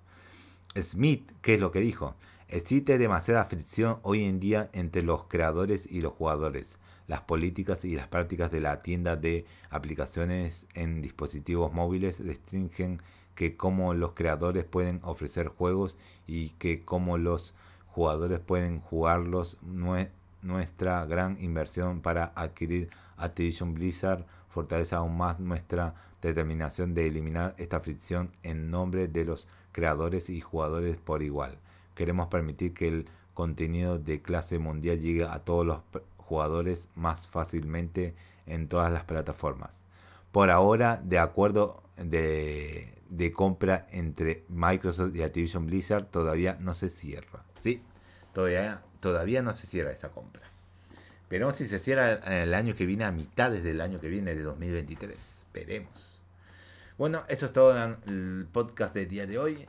Smith, 0.79 1.31
¿qué 1.41 1.55
es 1.55 1.59
lo 1.59 1.71
que 1.71 1.79
dijo? 1.79 2.15
Existe 2.47 2.97
demasiada 2.97 3.45
fricción 3.45 3.99
hoy 4.03 4.25
en 4.25 4.39
día 4.39 4.69
entre 4.73 5.03
los 5.03 5.25
creadores 5.25 5.87
y 5.89 6.01
los 6.01 6.13
jugadores. 6.13 6.77
Las 7.07 7.21
políticas 7.21 7.83
y 7.85 7.95
las 7.95 8.07
prácticas 8.07 8.51
de 8.51 8.61
la 8.61 8.79
tienda 8.79 9.15
de 9.15 9.45
aplicaciones 9.69 10.65
en 10.73 11.01
dispositivos 11.01 11.73
móviles 11.73 12.19
restringen 12.19 13.01
que 13.35 13.57
cómo 13.57 13.93
los 13.93 14.13
creadores 14.13 14.63
pueden 14.65 14.99
ofrecer 15.03 15.47
juegos 15.47 15.97
y 16.27 16.49
que 16.51 16.83
cómo 16.83 17.17
los 17.17 17.53
jugadores 17.87 18.39
pueden 18.39 18.79
jugarlos. 18.79 19.57
Nuestra 20.41 21.05
gran 21.05 21.37
inversión 21.41 22.01
para 22.01 22.31
adquirir 22.35 22.89
Activision 23.17 23.73
Blizzard 23.73 24.25
fortalece 24.49 24.95
aún 24.95 25.17
más 25.17 25.39
nuestra 25.39 25.93
determinación 26.21 26.93
de 26.93 27.07
eliminar 27.07 27.55
esta 27.57 27.79
fricción 27.79 28.31
en 28.43 28.69
nombre 28.69 29.07
de 29.07 29.25
los 29.25 29.47
creadores 29.71 30.29
y 30.29 30.41
jugadores 30.41 30.97
por 30.97 31.23
igual. 31.23 31.57
Queremos 31.95 32.27
permitir 32.27 32.73
que 32.73 32.87
el 32.87 33.09
contenido 33.33 33.97
de 33.97 34.21
clase 34.21 34.59
mundial 34.59 34.99
llegue 34.99 35.25
a 35.25 35.39
todos 35.39 35.65
los 35.65 35.79
jugadores 36.17 36.89
más 36.95 37.27
fácilmente 37.27 38.15
en 38.45 38.67
todas 38.67 38.91
las 38.91 39.03
plataformas. 39.03 39.83
Por 40.31 40.49
ahora, 40.49 41.01
de 41.03 41.19
acuerdo 41.19 41.83
de, 41.97 43.01
de 43.09 43.31
compra 43.31 43.87
entre 43.91 44.45
Microsoft 44.47 45.15
y 45.15 45.23
Activision 45.23 45.65
Blizzard 45.65 46.05
todavía 46.05 46.57
no 46.59 46.73
se 46.73 46.89
cierra. 46.89 47.43
¿sí? 47.59 47.83
Todavía, 48.33 48.81
todavía 49.01 49.41
no 49.41 49.51
se 49.51 49.67
cierra 49.67 49.91
esa 49.91 50.09
compra. 50.09 50.43
Veremos 51.29 51.55
si 51.55 51.67
se 51.67 51.79
cierra 51.79 52.13
el 52.41 52.53
año 52.53 52.75
que 52.75 52.85
viene, 52.85 53.03
a 53.03 53.11
mitad 53.11 53.51
del 53.51 53.81
año 53.81 53.99
que 53.99 54.09
viene, 54.09 54.35
de 54.35 54.43
2023. 54.43 55.45
Veremos. 55.53 56.21
Bueno, 56.97 57.23
eso 57.29 57.47
es 57.47 57.53
todo 57.53 57.97
el 58.05 58.47
podcast 58.51 58.93
del 58.93 59.07
día 59.07 59.25
de 59.25 59.37
hoy. 59.37 59.67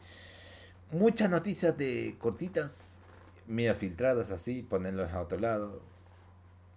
Muchas 0.90 1.30
noticias 1.30 1.78
de 1.78 2.16
cortitas, 2.18 3.00
medio 3.46 3.74
filtradas 3.74 4.30
así, 4.30 4.62
ponerlas 4.62 5.12
a 5.12 5.20
otro 5.20 5.38
lado. 5.38 5.80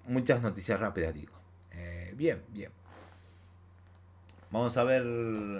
Muchas 0.05 0.41
noticias 0.41 0.79
rápidas, 0.79 1.13
digo. 1.13 1.33
Eh, 1.71 2.13
bien, 2.15 2.43
bien. 2.49 2.71
Vamos 4.51 4.77
a 4.77 4.83
ver 4.83 5.03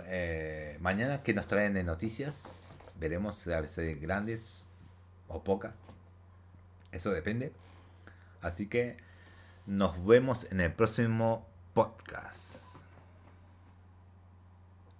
eh, 0.05 0.77
mañana 0.79 1.23
qué 1.23 1.33
nos 1.33 1.47
traen 1.47 1.73
de 1.73 1.83
noticias. 1.83 2.75
Veremos 2.99 3.45
a 3.47 3.59
veces 3.59 3.99
grandes 3.99 4.63
o 5.27 5.43
pocas. 5.43 5.75
Eso 6.95 7.11
depende. 7.11 7.51
Así 8.41 8.67
que 8.67 8.97
nos 9.65 10.05
vemos 10.05 10.47
en 10.51 10.61
el 10.61 10.73
próximo 10.73 11.45
podcast. 11.73 12.64